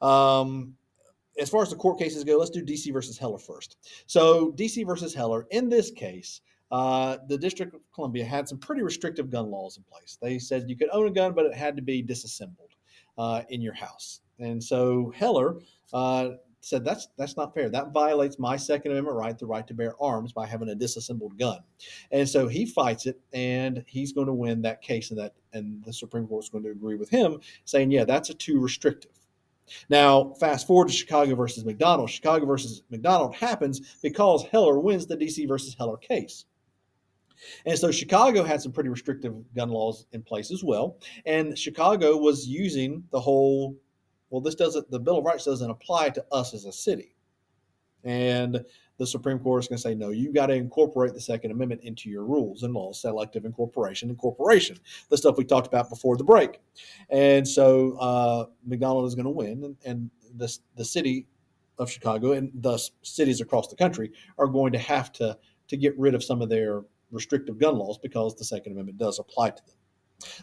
Um, 0.01 0.75
as 1.39 1.49
far 1.49 1.63
as 1.63 1.71
the 1.71 1.75
court 1.75 1.97
cases 1.97 2.23
go, 2.23 2.37
let's 2.37 2.51
do 2.51 2.63
DC 2.63 2.93
versus 2.93 3.17
Heller 3.17 3.39
first. 3.39 3.77
So 4.05 4.51
DC 4.53 4.85
versus 4.85 5.13
Heller. 5.13 5.47
In 5.51 5.69
this 5.69 5.89
case, 5.89 6.41
uh, 6.71 7.17
the 7.27 7.37
District 7.37 7.73
of 7.73 7.81
Columbia 7.93 8.25
had 8.25 8.47
some 8.47 8.57
pretty 8.57 8.81
restrictive 8.81 9.29
gun 9.29 9.49
laws 9.49 9.77
in 9.77 9.83
place. 9.83 10.17
They 10.21 10.39
said 10.39 10.69
you 10.69 10.75
could 10.75 10.89
own 10.91 11.07
a 11.07 11.11
gun, 11.11 11.33
but 11.33 11.45
it 11.45 11.53
had 11.53 11.75
to 11.75 11.81
be 11.81 12.01
disassembled 12.01 12.71
uh, 13.17 13.43
in 13.49 13.61
your 13.61 13.73
house. 13.73 14.21
And 14.39 14.61
so 14.63 15.13
Heller 15.15 15.55
uh, 15.93 16.29
said 16.65 16.83
that's 16.83 17.07
that's 17.17 17.37
not 17.37 17.53
fair. 17.53 17.69
That 17.69 17.91
violates 17.91 18.39
my 18.39 18.57
Second 18.57 18.91
Amendment 18.91 19.15
right, 19.17 19.37
the 19.37 19.45
right 19.45 19.65
to 19.67 19.73
bear 19.73 19.93
arms, 20.01 20.33
by 20.33 20.47
having 20.47 20.69
a 20.69 20.75
disassembled 20.75 21.37
gun. 21.37 21.59
And 22.11 22.27
so 22.27 22.47
he 22.47 22.65
fights 22.65 23.05
it, 23.05 23.19
and 23.33 23.83
he's 23.87 24.11
going 24.11 24.27
to 24.27 24.33
win 24.33 24.61
that 24.63 24.81
case, 24.81 25.11
and 25.11 25.19
that 25.19 25.33
and 25.53 25.83
the 25.85 25.93
Supreme 25.93 26.27
Court's 26.27 26.49
going 26.49 26.63
to 26.63 26.71
agree 26.71 26.95
with 26.95 27.09
him, 27.09 27.39
saying, 27.65 27.91
yeah, 27.91 28.03
that's 28.03 28.29
a 28.29 28.33
too 28.33 28.59
restrictive. 28.59 29.11
Now, 29.89 30.33
fast 30.39 30.67
forward 30.67 30.89
to 30.89 30.93
Chicago 30.93 31.35
versus 31.35 31.65
McDonald. 31.65 32.09
Chicago 32.09 32.45
versus 32.45 32.83
McDonald 32.89 33.35
happens 33.35 33.95
because 34.01 34.43
Heller 34.43 34.79
wins 34.79 35.07
the 35.07 35.17
DC 35.17 35.47
versus 35.47 35.75
Heller 35.75 35.97
case. 35.97 36.45
And 37.65 37.77
so 37.77 37.91
Chicago 37.91 38.43
had 38.43 38.61
some 38.61 38.71
pretty 38.71 38.89
restrictive 38.89 39.33
gun 39.55 39.69
laws 39.69 40.05
in 40.11 40.21
place 40.21 40.51
as 40.51 40.63
well. 40.63 40.97
And 41.25 41.57
Chicago 41.57 42.17
was 42.17 42.47
using 42.47 43.03
the 43.11 43.19
whole 43.19 43.75
well, 44.29 44.41
this 44.41 44.55
doesn't, 44.55 44.89
the 44.91 44.99
Bill 44.99 45.19
of 45.19 45.23
Rights 45.23 45.45
doesn't 45.45 45.69
apply 45.69 46.09
to 46.09 46.25
us 46.31 46.53
as 46.53 46.65
a 46.65 46.71
city. 46.71 47.15
And 48.03 48.65
the 48.97 49.07
Supreme 49.07 49.39
Court 49.39 49.63
is 49.63 49.67
going 49.67 49.77
to 49.77 49.81
say, 49.81 49.95
no, 49.95 50.09
You've 50.09 50.33
got 50.33 50.47
to 50.47 50.53
incorporate 50.53 51.13
the 51.13 51.21
Second 51.21 51.51
Amendment 51.51 51.81
into 51.83 52.09
your 52.09 52.25
rules 52.25 52.63
and 52.63 52.73
laws, 52.73 53.01
selective 53.01 53.45
incorporation, 53.45 54.09
incorporation, 54.09 54.77
the 55.09 55.17
stuff 55.17 55.37
we 55.37 55.45
talked 55.45 55.67
about 55.67 55.89
before 55.89 56.17
the 56.17 56.23
break. 56.23 56.59
And 57.09 57.47
so 57.47 57.97
uh, 57.97 58.45
McDonald 58.65 59.07
is 59.07 59.15
going 59.15 59.25
to 59.25 59.31
win, 59.31 59.63
and, 59.63 59.77
and 59.85 60.11
the, 60.35 60.55
the 60.75 60.85
city 60.85 61.27
of 61.77 61.89
Chicago 61.89 62.33
and 62.33 62.51
thus 62.53 62.91
cities 63.01 63.41
across 63.41 63.67
the 63.67 63.75
country 63.75 64.11
are 64.37 64.47
going 64.47 64.71
to 64.73 64.79
have 64.79 65.11
to, 65.13 65.37
to 65.67 65.77
get 65.77 65.97
rid 65.97 66.13
of 66.13 66.23
some 66.23 66.41
of 66.41 66.49
their 66.49 66.83
restrictive 67.11 67.57
gun 67.57 67.77
laws 67.77 67.97
because 68.01 68.35
the 68.35 68.45
Second 68.45 68.73
Amendment 68.73 68.97
does 68.97 69.19
apply 69.19 69.51
to 69.51 69.63
them. 69.65 69.75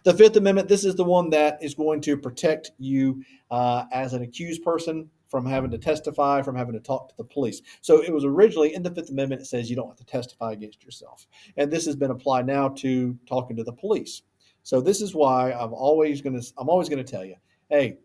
The 0.04 0.14
Fifth 0.14 0.37
Amendment, 0.37 0.69
this 0.69 0.85
is 0.85 0.95
the 0.95 1.04
one 1.04 1.31
that 1.31 1.59
is 1.62 1.75
going 1.75 2.00
to 2.02 2.16
protect 2.16 2.73
you 2.78 3.23
uh, 3.50 3.85
as 3.92 4.12
an 4.12 4.23
accused 4.23 4.62
person 4.62 5.11
from 5.28 5.47
having 5.47 5.71
to 5.71 5.78
testify, 5.78 6.42
from 6.42 6.54
having 6.54 6.75
to 6.75 6.81
talk 6.81 7.09
to 7.09 7.14
the 7.16 7.25
police. 7.25 7.62
So 7.81 8.02
it 8.02 8.12
was 8.12 8.25
originally 8.25 8.75
in 8.75 8.83
the 8.83 8.90
Fifth 8.90 9.11
Amendment, 9.11 9.40
it 9.40 9.47
says 9.47 9.71
you 9.71 9.76
don't 9.76 9.88
have 9.88 9.97
to 9.97 10.04
testify 10.04 10.52
against 10.52 10.85
yourself. 10.85 11.26
And 11.57 11.71
this 11.71 11.87
has 11.87 11.97
been 11.97 12.11
applied 12.11 12.47
now 12.47 12.69
to 12.69 13.19
talking 13.26 13.57
to 13.57 13.64
the 13.64 13.73
police. 13.73 14.23
So 14.62 14.81
this 14.81 15.00
is 15.00 15.14
why 15.14 15.52
I'm 15.52 15.73
always 15.73 16.21
going 16.21 16.38
to 16.38 16.52
I'm 16.59 16.69
always 16.69 16.88
going 16.88 17.04
to 17.04 17.11
tell 17.11 17.25
you, 17.25 17.37
hey, 17.71 17.99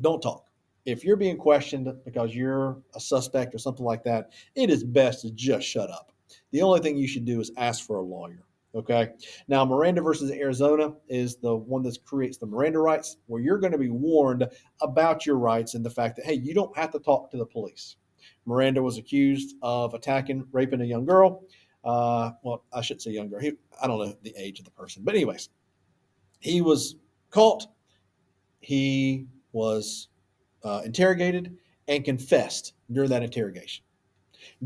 don't 0.00 0.20
talk. 0.20 0.46
If 0.84 1.04
you're 1.04 1.16
being 1.16 1.36
questioned 1.36 1.88
because 2.04 2.34
you're 2.34 2.82
a 2.94 3.00
suspect 3.00 3.54
or 3.54 3.58
something 3.58 3.84
like 3.84 4.02
that, 4.04 4.32
it 4.54 4.70
is 4.70 4.82
best 4.82 5.22
to 5.22 5.30
just 5.30 5.66
shut 5.66 5.90
up. 5.90 6.12
The 6.50 6.62
only 6.62 6.80
thing 6.80 6.96
you 6.96 7.08
should 7.08 7.24
do 7.24 7.40
is 7.40 7.50
ask 7.56 7.86
for 7.86 7.96
a 7.96 8.02
lawyer. 8.02 8.44
Okay. 8.74 9.10
Now, 9.48 9.64
Miranda 9.64 10.00
versus 10.00 10.30
Arizona 10.30 10.94
is 11.08 11.36
the 11.36 11.56
one 11.56 11.82
that 11.82 11.98
creates 12.04 12.38
the 12.38 12.46
Miranda 12.46 12.78
rights, 12.78 13.16
where 13.26 13.42
you're 13.42 13.58
going 13.58 13.72
to 13.72 13.78
be 13.78 13.90
warned 13.90 14.46
about 14.80 15.26
your 15.26 15.38
rights 15.38 15.74
and 15.74 15.84
the 15.84 15.90
fact 15.90 16.16
that, 16.16 16.24
hey, 16.24 16.34
you 16.34 16.54
don't 16.54 16.76
have 16.76 16.92
to 16.92 17.00
talk 17.00 17.30
to 17.32 17.36
the 17.36 17.46
police. 17.46 17.96
Miranda 18.46 18.82
was 18.82 18.96
accused 18.96 19.56
of 19.62 19.94
attacking, 19.94 20.46
raping 20.52 20.82
a 20.82 20.84
young 20.84 21.04
girl. 21.04 21.42
Uh, 21.84 22.30
well, 22.42 22.64
I 22.72 22.80
should 22.80 23.02
say 23.02 23.10
young 23.10 23.28
girl. 23.28 23.40
He, 23.40 23.52
I 23.82 23.86
don't 23.86 23.98
know 23.98 24.14
the 24.22 24.34
age 24.36 24.60
of 24.60 24.64
the 24.64 24.70
person, 24.70 25.02
but 25.04 25.14
anyways, 25.14 25.48
he 26.38 26.60
was 26.60 26.96
caught. 27.30 27.66
He 28.60 29.26
was 29.52 30.08
uh, 30.62 30.82
interrogated 30.84 31.56
and 31.88 32.04
confessed 32.04 32.74
during 32.92 33.10
that 33.10 33.22
interrogation 33.22 33.84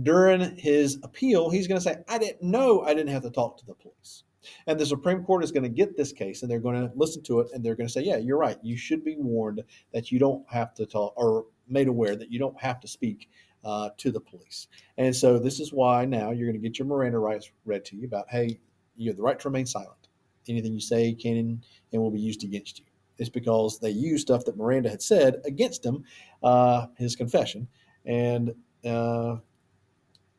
during 0.03 0.57
his 0.57 0.99
appeal, 1.03 1.51
he's 1.51 1.67
going 1.67 1.79
to 1.79 1.85
say, 1.85 1.97
I 2.09 2.19
didn't 2.19 2.43
know 2.43 2.83
I 2.83 2.95
didn't 2.95 3.13
have 3.13 3.23
to 3.23 3.31
talk 3.31 3.59
to 3.59 3.67
the 3.67 3.75
police. 3.75 4.25
And 4.67 4.79
the 4.79 4.87
Supreme 4.87 5.25
Court 5.25 5.43
is 5.43 5.53
going 5.53 5.63
to 5.63 5.69
get 5.69 5.97
this 5.97 6.13
case 6.13 6.43
and 6.43 6.51
they're 6.51 6.61
going 6.61 6.77
to 6.77 6.93
listen 6.95 7.23
to 7.25 7.41
it 7.41 7.49
and 7.53 7.65
they're 7.65 7.75
going 7.75 7.87
to 7.87 7.93
say, 7.93 8.03
Yeah, 8.03 8.17
you're 8.17 8.39
right. 8.39 8.59
You 8.63 8.77
should 8.77 9.05
be 9.05 9.17
warned 9.19 9.63
that 9.93 10.13
you 10.13 10.19
don't 10.19 10.45
have 10.51 10.75
to 10.75 10.87
talk 10.87 11.15
or 11.17 11.47
made 11.69 11.89
aware 11.89 12.17
that 12.17 12.31
you 12.31 12.39
don't 12.39 12.61
have 12.61 12.81
to 12.81 12.89
speak 12.89 13.31
uh, 13.65 13.91
to 13.97 14.11
the 14.11 14.21
police. 14.21 14.69
And 14.99 15.15
so 15.15 15.39
this 15.39 15.61
is 15.61 15.73
why 15.73 16.05
now 16.05 16.31
you're 16.31 16.47
going 16.47 16.61
to 16.61 16.69
get 16.69 16.79
your 16.79 16.87
Miranda 16.87 17.19
rights 17.19 17.51
read 17.65 17.85
to 17.87 17.97
you 17.97 18.07
about, 18.07 18.27
Hey, 18.29 18.61
you 18.97 19.11
have 19.11 19.17
the 19.17 19.23
right 19.23 19.39
to 19.39 19.49
remain 19.49 19.67
silent. 19.67 20.09
Anything 20.49 20.75
you 20.75 20.81
say 20.81 21.15
can 21.15 21.63
and 21.93 22.03
will 22.03 22.11
be 22.11 22.21
used 22.21 22.45
against 22.45 22.79
you. 22.79 22.85
It's 23.17 23.31
because 23.31 23.79
they 23.79 23.91
used 23.91 24.23
stuff 24.23 24.45
that 24.45 24.57
Miranda 24.57 24.91
had 24.91 25.01
said 25.01 25.41
against 25.45 25.87
him, 25.87 26.05
uh, 26.43 26.89
his 26.99 27.17
confession. 27.17 27.69
And 28.05 28.55
uh, 28.85 29.37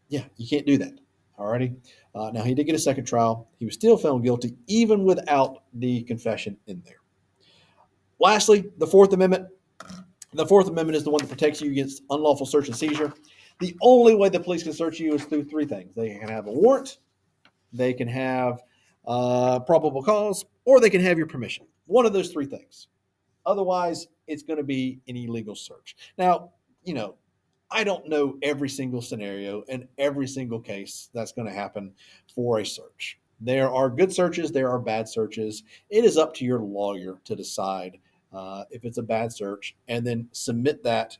yeah, 0.09 0.23
you 0.37 0.47
can't 0.47 0.65
do 0.65 0.77
that. 0.77 0.93
Alrighty. 1.39 1.75
Uh, 2.13 2.31
now 2.33 2.43
he 2.43 2.53
did 2.53 2.65
get 2.65 2.75
a 2.75 2.79
second 2.79 3.05
trial. 3.05 3.47
He 3.59 3.65
was 3.65 3.73
still 3.73 3.97
found 3.97 4.23
guilty, 4.23 4.55
even 4.67 5.03
without 5.03 5.63
the 5.73 6.03
confession 6.03 6.57
in 6.67 6.81
there. 6.85 7.01
Lastly, 8.19 8.71
the 8.77 8.87
Fourth 8.87 9.13
Amendment. 9.13 9.47
The 10.33 10.45
Fourth 10.45 10.67
Amendment 10.67 10.97
is 10.97 11.03
the 11.03 11.09
one 11.09 11.21
that 11.21 11.29
protects 11.29 11.61
you 11.61 11.71
against 11.71 12.03
unlawful 12.09 12.45
search 12.45 12.67
and 12.67 12.75
seizure. 12.75 13.13
The 13.59 13.75
only 13.81 14.15
way 14.15 14.29
the 14.29 14.39
police 14.39 14.63
can 14.63 14.73
search 14.73 14.99
you 14.99 15.13
is 15.13 15.23
through 15.23 15.45
three 15.45 15.65
things: 15.65 15.93
they 15.95 16.17
can 16.17 16.27
have 16.27 16.47
a 16.47 16.51
warrant, 16.51 16.99
they 17.73 17.93
can 17.93 18.07
have 18.07 18.63
uh, 19.05 19.59
probable 19.59 20.03
cause, 20.03 20.45
or 20.65 20.79
they 20.79 20.89
can 20.89 21.01
have 21.01 21.17
your 21.17 21.27
permission. 21.27 21.65
One 21.85 22.05
of 22.05 22.13
those 22.13 22.31
three 22.31 22.45
things. 22.45 22.87
Otherwise, 23.45 24.07
it's 24.27 24.43
going 24.43 24.57
to 24.57 24.63
be 24.63 24.99
an 25.07 25.15
illegal 25.15 25.55
search. 25.55 25.95
Now, 26.17 26.51
you 26.83 26.93
know, 26.93 27.15
I 27.71 27.84
don't 27.84 28.08
know 28.08 28.38
every 28.41 28.69
single 28.69 29.01
scenario 29.01 29.63
and 29.69 29.88
every 29.97 30.28
single 30.28 30.60
case 30.60 31.10
that's 31.13 31.32
going 31.32 31.47
to 31.47 31.54
happen 31.54 31.93
for 32.34 32.60
a 32.60 32.65
search. 32.65 33.19
There 33.41 33.69
are 33.69 33.89
good 33.89 34.13
searches, 34.13 34.51
there 34.51 34.69
are 34.69 34.80
bad 34.80 35.10
searches. 35.10 35.63
It 35.89 36.06
is 36.06 36.17
up 36.17 36.34
to 36.36 36.45
your 36.45 36.60
lawyer 36.60 37.19
to 37.25 37.36
decide 37.36 37.97
uh, 38.32 38.63
if 38.69 38.86
it's 38.86 38.97
a 38.97 39.04
bad 39.04 39.32
search 39.32 39.75
and 39.88 40.06
then 40.06 40.28
submit 40.32 40.84
that 40.84 41.17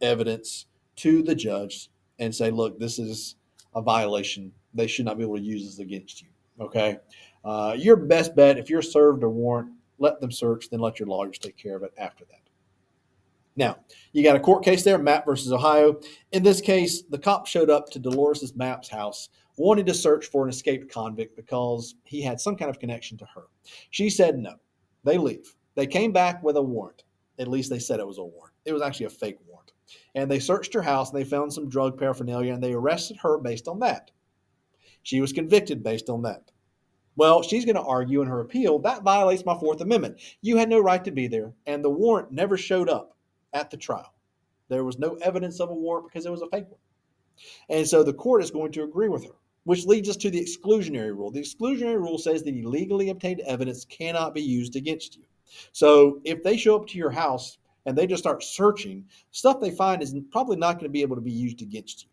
evidence 0.00 0.66
to 0.96 1.22
the 1.22 1.34
judge 1.34 1.90
and 2.18 2.34
say, 2.34 2.50
look, 2.50 2.78
this 2.78 2.98
is 2.98 3.36
a 3.74 3.82
violation. 3.82 4.52
They 4.74 4.86
should 4.86 5.06
not 5.06 5.16
be 5.16 5.24
able 5.24 5.36
to 5.36 5.42
use 5.42 5.64
this 5.64 5.78
against 5.78 6.22
you. 6.22 6.28
Okay. 6.60 6.98
Uh, 7.44 7.74
your 7.76 7.96
best 7.96 8.36
bet, 8.36 8.58
if 8.58 8.68
you're 8.68 8.82
served 8.82 9.22
a 9.22 9.28
warrant, 9.28 9.70
let 9.98 10.20
them 10.20 10.30
search, 10.30 10.68
then 10.70 10.80
let 10.80 10.98
your 10.98 11.08
lawyers 11.08 11.38
take 11.38 11.56
care 11.56 11.76
of 11.76 11.82
it 11.82 11.92
after 11.98 12.24
that. 12.26 12.39
Now, 13.60 13.76
you 14.14 14.22
got 14.22 14.36
a 14.36 14.40
court 14.40 14.64
case 14.64 14.84
there, 14.84 14.96
Mapp 14.96 15.26
versus 15.26 15.52
Ohio. 15.52 16.00
In 16.32 16.42
this 16.42 16.62
case, 16.62 17.02
the 17.02 17.18
cop 17.18 17.46
showed 17.46 17.68
up 17.68 17.90
to 17.90 17.98
Dolores 17.98 18.56
Mapp's 18.56 18.88
house, 18.88 19.28
wanting 19.58 19.84
to 19.84 19.92
search 19.92 20.28
for 20.28 20.44
an 20.44 20.48
escaped 20.48 20.90
convict 20.90 21.36
because 21.36 21.94
he 22.04 22.22
had 22.22 22.40
some 22.40 22.56
kind 22.56 22.70
of 22.70 22.78
connection 22.78 23.18
to 23.18 23.26
her. 23.26 23.48
She 23.90 24.08
said 24.08 24.38
no. 24.38 24.54
They 25.04 25.18
leave. 25.18 25.54
They 25.74 25.86
came 25.86 26.10
back 26.10 26.42
with 26.42 26.56
a 26.56 26.62
warrant. 26.62 27.04
At 27.38 27.48
least 27.48 27.68
they 27.68 27.78
said 27.78 28.00
it 28.00 28.06
was 28.06 28.16
a 28.16 28.24
warrant. 28.24 28.54
It 28.64 28.72
was 28.72 28.80
actually 28.80 29.06
a 29.06 29.10
fake 29.10 29.36
warrant. 29.46 29.72
And 30.14 30.30
they 30.30 30.38
searched 30.38 30.72
her 30.72 30.80
house 30.80 31.10
and 31.10 31.20
they 31.20 31.28
found 31.28 31.52
some 31.52 31.68
drug 31.68 31.98
paraphernalia 31.98 32.54
and 32.54 32.62
they 32.62 32.72
arrested 32.72 33.18
her 33.18 33.36
based 33.36 33.68
on 33.68 33.80
that. 33.80 34.10
She 35.02 35.20
was 35.20 35.34
convicted 35.34 35.82
based 35.82 36.08
on 36.08 36.22
that. 36.22 36.50
Well, 37.14 37.42
she's 37.42 37.66
going 37.66 37.76
to 37.76 37.82
argue 37.82 38.22
in 38.22 38.28
her 38.28 38.40
appeal 38.40 38.78
that 38.78 39.02
violates 39.02 39.44
my 39.44 39.58
Fourth 39.58 39.82
Amendment. 39.82 40.18
You 40.40 40.56
had 40.56 40.70
no 40.70 40.80
right 40.80 41.04
to 41.04 41.10
be 41.10 41.26
there, 41.26 41.52
and 41.66 41.84
the 41.84 41.90
warrant 41.90 42.32
never 42.32 42.56
showed 42.56 42.88
up 42.88 43.18
at 43.52 43.70
the 43.70 43.76
trial. 43.76 44.14
There 44.68 44.84
was 44.84 44.98
no 44.98 45.16
evidence 45.16 45.60
of 45.60 45.70
a 45.70 45.74
warrant 45.74 46.08
because 46.08 46.26
it 46.26 46.30
was 46.30 46.42
a 46.42 46.48
fake 46.48 46.68
one. 46.68 46.80
And 47.68 47.86
so 47.86 48.02
the 48.02 48.12
court 48.12 48.42
is 48.42 48.50
going 48.50 48.72
to 48.72 48.84
agree 48.84 49.08
with 49.08 49.24
her, 49.24 49.34
which 49.64 49.86
leads 49.86 50.08
us 50.08 50.16
to 50.18 50.30
the 50.30 50.40
exclusionary 50.40 51.14
rule. 51.16 51.30
The 51.30 51.40
exclusionary 51.40 51.98
rule 51.98 52.18
says 52.18 52.42
that 52.42 52.54
illegally 52.54 53.10
obtained 53.10 53.40
evidence 53.40 53.84
cannot 53.84 54.34
be 54.34 54.42
used 54.42 54.76
against 54.76 55.16
you. 55.16 55.24
So 55.72 56.20
if 56.24 56.42
they 56.42 56.56
show 56.56 56.76
up 56.76 56.86
to 56.88 56.98
your 56.98 57.10
house 57.10 57.58
and 57.86 57.96
they 57.96 58.06
just 58.06 58.22
start 58.22 58.42
searching, 58.42 59.06
stuff 59.32 59.60
they 59.60 59.70
find 59.70 60.02
is 60.02 60.14
probably 60.30 60.56
not 60.56 60.74
going 60.74 60.84
to 60.84 60.90
be 60.90 61.02
able 61.02 61.16
to 61.16 61.22
be 61.22 61.32
used 61.32 61.62
against 61.62 62.04
you. 62.04 62.10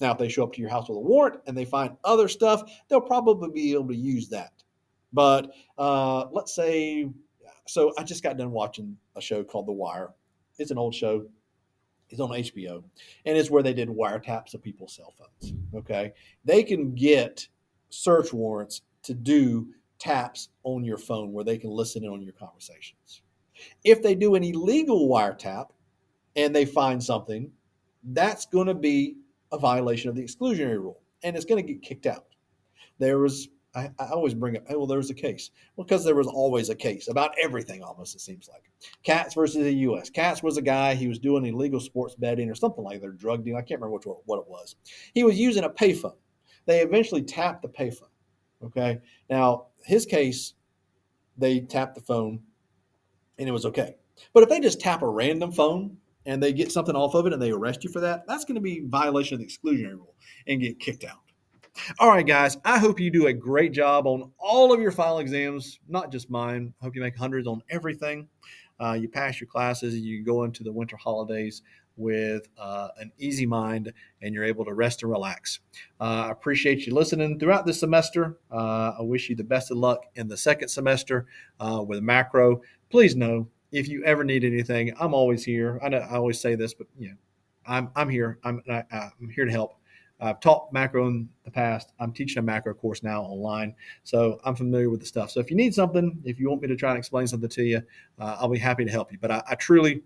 Now, 0.00 0.12
if 0.12 0.18
they 0.18 0.28
show 0.28 0.42
up 0.42 0.52
to 0.52 0.60
your 0.60 0.68
house 0.68 0.88
with 0.88 0.98
a 0.98 1.00
warrant 1.00 1.40
and 1.46 1.56
they 1.56 1.64
find 1.64 1.96
other 2.04 2.28
stuff, 2.28 2.70
they'll 2.88 3.00
probably 3.00 3.50
be 3.50 3.72
able 3.72 3.88
to 3.88 3.96
use 3.96 4.28
that. 4.28 4.52
But 5.12 5.52
uh, 5.78 6.26
let's 6.32 6.54
say, 6.54 7.08
so 7.66 7.94
I 7.96 8.02
just 8.02 8.22
got 8.22 8.36
done 8.36 8.50
watching 8.50 8.98
a 9.14 9.22
show 9.22 9.42
called 9.42 9.66
The 9.66 9.72
Wire 9.72 10.10
it's 10.58 10.70
an 10.70 10.78
old 10.78 10.94
show. 10.94 11.26
It's 12.08 12.20
on 12.20 12.30
HBO, 12.30 12.84
and 13.24 13.36
it's 13.36 13.50
where 13.50 13.64
they 13.64 13.74
did 13.74 13.88
wiretaps 13.88 14.54
of 14.54 14.62
people's 14.62 14.94
cell 14.94 15.12
phones. 15.18 15.54
Okay, 15.74 16.12
they 16.44 16.62
can 16.62 16.94
get 16.94 17.48
search 17.90 18.32
warrants 18.32 18.82
to 19.02 19.14
do 19.14 19.68
taps 19.98 20.50
on 20.62 20.84
your 20.84 20.98
phone 20.98 21.32
where 21.32 21.44
they 21.44 21.58
can 21.58 21.70
listen 21.70 22.04
in 22.04 22.10
on 22.10 22.22
your 22.22 22.34
conversations. 22.34 23.22
If 23.82 24.02
they 24.02 24.14
do 24.14 24.36
an 24.36 24.44
illegal 24.44 25.08
wiretap, 25.08 25.70
and 26.36 26.54
they 26.54 26.64
find 26.64 27.02
something, 27.02 27.50
that's 28.12 28.46
going 28.46 28.66
to 28.66 28.74
be 28.74 29.16
a 29.52 29.58
violation 29.58 30.08
of 30.08 30.14
the 30.14 30.22
exclusionary 30.22 30.78
rule 30.80 31.00
and 31.24 31.34
it's 31.34 31.46
going 31.46 31.64
to 31.64 31.72
get 31.72 31.82
kicked 31.82 32.06
out. 32.06 32.26
There 32.98 33.18
was, 33.18 33.48
I, 33.76 33.90
I 33.98 34.06
always 34.06 34.32
bring 34.32 34.56
up, 34.56 34.64
oh, 34.70 34.78
well, 34.78 34.86
there 34.86 34.96
was 34.96 35.10
a 35.10 35.14
case. 35.14 35.50
Well, 35.76 35.84
because 35.84 36.02
there 36.02 36.14
was 36.14 36.26
always 36.26 36.70
a 36.70 36.74
case 36.74 37.08
about 37.08 37.32
everything 37.42 37.82
almost, 37.82 38.14
it 38.14 38.20
seems 38.20 38.48
like. 38.48 38.70
Katz 39.02 39.34
versus 39.34 39.62
the 39.62 39.72
U.S. 39.72 40.08
Katz 40.08 40.42
was 40.42 40.56
a 40.56 40.62
guy, 40.62 40.94
he 40.94 41.08
was 41.08 41.18
doing 41.18 41.44
illegal 41.44 41.78
sports 41.78 42.14
betting 42.14 42.50
or 42.50 42.54
something 42.54 42.82
like 42.82 43.02
that, 43.02 43.18
drug 43.18 43.44
deal. 43.44 43.56
I 43.56 43.60
can't 43.60 43.80
remember 43.80 43.96
which, 43.96 44.06
what 44.24 44.38
it 44.38 44.48
was. 44.48 44.76
He 45.12 45.24
was 45.24 45.38
using 45.38 45.64
a 45.64 45.70
payphone. 45.70 46.16
They 46.64 46.80
eventually 46.80 47.22
tapped 47.22 47.62
the 47.62 47.68
payphone. 47.68 48.08
Okay. 48.64 48.98
Now, 49.28 49.66
his 49.84 50.06
case, 50.06 50.54
they 51.36 51.60
tapped 51.60 51.94
the 51.94 52.00
phone 52.00 52.40
and 53.38 53.48
it 53.48 53.52
was 53.52 53.66
okay. 53.66 53.96
But 54.32 54.42
if 54.42 54.48
they 54.48 54.60
just 54.60 54.80
tap 54.80 55.02
a 55.02 55.08
random 55.08 55.52
phone 55.52 55.98
and 56.24 56.42
they 56.42 56.52
get 56.52 56.72
something 56.72 56.96
off 56.96 57.14
of 57.14 57.26
it 57.26 57.34
and 57.34 57.42
they 57.42 57.50
arrest 57.50 57.84
you 57.84 57.90
for 57.90 58.00
that, 58.00 58.26
that's 58.26 58.46
going 58.46 58.54
to 58.54 58.60
be 58.60 58.80
violation 58.86 59.34
of 59.34 59.40
the 59.40 59.46
exclusionary 59.46 59.92
rule 59.92 60.14
and 60.46 60.62
get 60.62 60.80
kicked 60.80 61.04
out. 61.04 61.25
All 61.98 62.08
right, 62.08 62.26
guys, 62.26 62.56
I 62.64 62.78
hope 62.78 63.00
you 63.00 63.10
do 63.10 63.26
a 63.26 63.32
great 63.32 63.72
job 63.72 64.06
on 64.06 64.30
all 64.38 64.72
of 64.72 64.80
your 64.80 64.90
final 64.90 65.18
exams, 65.18 65.78
not 65.88 66.10
just 66.10 66.30
mine. 66.30 66.72
I 66.80 66.84
hope 66.84 66.94
you 66.94 67.02
make 67.02 67.16
hundreds 67.16 67.46
on 67.46 67.62
everything. 67.70 68.28
Uh, 68.80 68.92
you 68.92 69.08
pass 69.08 69.40
your 69.40 69.48
classes, 69.48 69.96
you 69.96 70.24
go 70.24 70.44
into 70.44 70.62
the 70.62 70.72
winter 70.72 70.96
holidays 70.96 71.62
with 71.96 72.48
uh, 72.58 72.88
an 72.98 73.10
easy 73.18 73.46
mind 73.46 73.92
and 74.20 74.34
you're 74.34 74.44
able 74.44 74.64
to 74.64 74.74
rest 74.74 75.02
and 75.02 75.10
relax. 75.10 75.60
Uh, 76.00 76.26
I 76.26 76.30
appreciate 76.30 76.86
you 76.86 76.94
listening 76.94 77.38
throughout 77.38 77.64
this 77.64 77.80
semester. 77.80 78.38
Uh, 78.50 78.92
I 78.98 79.02
wish 79.02 79.30
you 79.30 79.36
the 79.36 79.44
best 79.44 79.70
of 79.70 79.78
luck 79.78 80.04
in 80.14 80.28
the 80.28 80.36
second 80.36 80.68
semester 80.68 81.26
uh, 81.58 81.82
with 81.86 82.02
macro. 82.02 82.60
Please 82.90 83.16
know 83.16 83.48
if 83.72 83.88
you 83.88 84.04
ever 84.04 84.24
need 84.24 84.44
anything, 84.44 84.92
I'm 84.98 85.14
always 85.14 85.44
here. 85.44 85.80
I 85.82 85.88
know 85.88 85.98
I 85.98 86.16
always 86.16 86.40
say 86.40 86.54
this, 86.54 86.74
but 86.74 86.86
you 86.98 87.08
know, 87.10 87.16
I'm 87.66 87.90
I'm 87.96 88.08
here. 88.08 88.38
I'm 88.44 88.62
I, 88.68 88.84
am 88.92 89.28
here 89.34 89.44
to 89.44 89.50
help. 89.50 89.76
I've 90.20 90.40
taught 90.40 90.72
macro 90.72 91.06
in 91.08 91.28
the 91.44 91.50
past. 91.50 91.92
I'm 92.00 92.12
teaching 92.12 92.38
a 92.38 92.42
macro 92.42 92.74
course 92.74 93.02
now 93.02 93.22
online, 93.22 93.74
so 94.02 94.40
I'm 94.44 94.54
familiar 94.54 94.88
with 94.90 95.00
the 95.00 95.06
stuff. 95.06 95.30
So 95.30 95.40
if 95.40 95.50
you 95.50 95.56
need 95.56 95.74
something, 95.74 96.20
if 96.24 96.40
you 96.40 96.48
want 96.48 96.62
me 96.62 96.68
to 96.68 96.76
try 96.76 96.90
and 96.90 96.98
explain 96.98 97.26
something 97.26 97.50
to 97.50 97.62
you, 97.62 97.82
uh, 98.18 98.36
I'll 98.38 98.48
be 98.48 98.58
happy 98.58 98.84
to 98.84 98.90
help 98.90 99.12
you. 99.12 99.18
But 99.20 99.30
I, 99.30 99.42
I 99.50 99.54
truly 99.56 100.02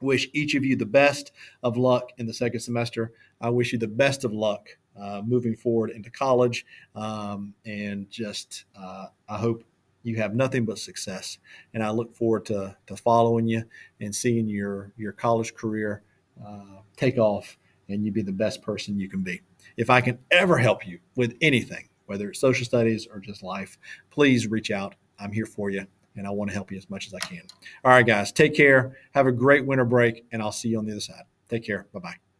wish 0.00 0.28
each 0.32 0.54
of 0.54 0.64
you 0.64 0.76
the 0.76 0.86
best 0.86 1.32
of 1.62 1.76
luck 1.76 2.10
in 2.18 2.26
the 2.26 2.34
second 2.34 2.60
semester. 2.60 3.12
I 3.40 3.50
wish 3.50 3.72
you 3.72 3.78
the 3.78 3.88
best 3.88 4.24
of 4.24 4.32
luck 4.32 4.68
uh, 5.00 5.22
moving 5.24 5.56
forward 5.56 5.90
into 5.90 6.10
college, 6.10 6.66
um, 6.94 7.54
and 7.64 8.10
just 8.10 8.64
uh, 8.78 9.06
I 9.28 9.38
hope 9.38 9.64
you 10.02 10.16
have 10.16 10.34
nothing 10.34 10.64
but 10.64 10.78
success. 10.78 11.38
And 11.74 11.82
I 11.82 11.90
look 11.90 12.12
forward 12.12 12.44
to, 12.46 12.76
to 12.86 12.96
following 12.96 13.46
you 13.46 13.64
and 14.00 14.14
seeing 14.14 14.48
your, 14.48 14.92
your 14.96 15.12
college 15.12 15.54
career 15.54 16.02
uh, 16.44 16.80
take 16.96 17.18
off 17.18 17.56
and 17.92 18.04
you 18.04 18.12
be 18.12 18.22
the 18.22 18.32
best 18.32 18.62
person 18.62 18.98
you 18.98 19.08
can 19.08 19.22
be. 19.22 19.40
If 19.76 19.90
I 19.90 20.00
can 20.00 20.18
ever 20.30 20.58
help 20.58 20.86
you 20.86 20.98
with 21.16 21.36
anything, 21.40 21.88
whether 22.06 22.30
it's 22.30 22.40
social 22.40 22.64
studies 22.64 23.06
or 23.12 23.20
just 23.20 23.42
life, 23.42 23.78
please 24.10 24.46
reach 24.46 24.70
out. 24.70 24.94
I'm 25.18 25.32
here 25.32 25.46
for 25.46 25.70
you 25.70 25.86
and 26.16 26.26
I 26.26 26.30
want 26.30 26.50
to 26.50 26.54
help 26.54 26.70
you 26.70 26.78
as 26.78 26.90
much 26.90 27.06
as 27.06 27.14
I 27.14 27.20
can. 27.20 27.42
All 27.84 27.92
right, 27.92 28.06
guys, 28.06 28.32
take 28.32 28.54
care. 28.54 28.96
Have 29.12 29.26
a 29.26 29.32
great 29.32 29.66
winter 29.66 29.84
break, 29.84 30.24
and 30.32 30.42
I'll 30.42 30.52
see 30.52 30.68
you 30.68 30.78
on 30.78 30.84
the 30.84 30.92
other 30.92 31.00
side. 31.00 31.24
Take 31.48 31.64
care. 31.64 31.86
Bye 31.92 32.00
bye. 32.00 32.31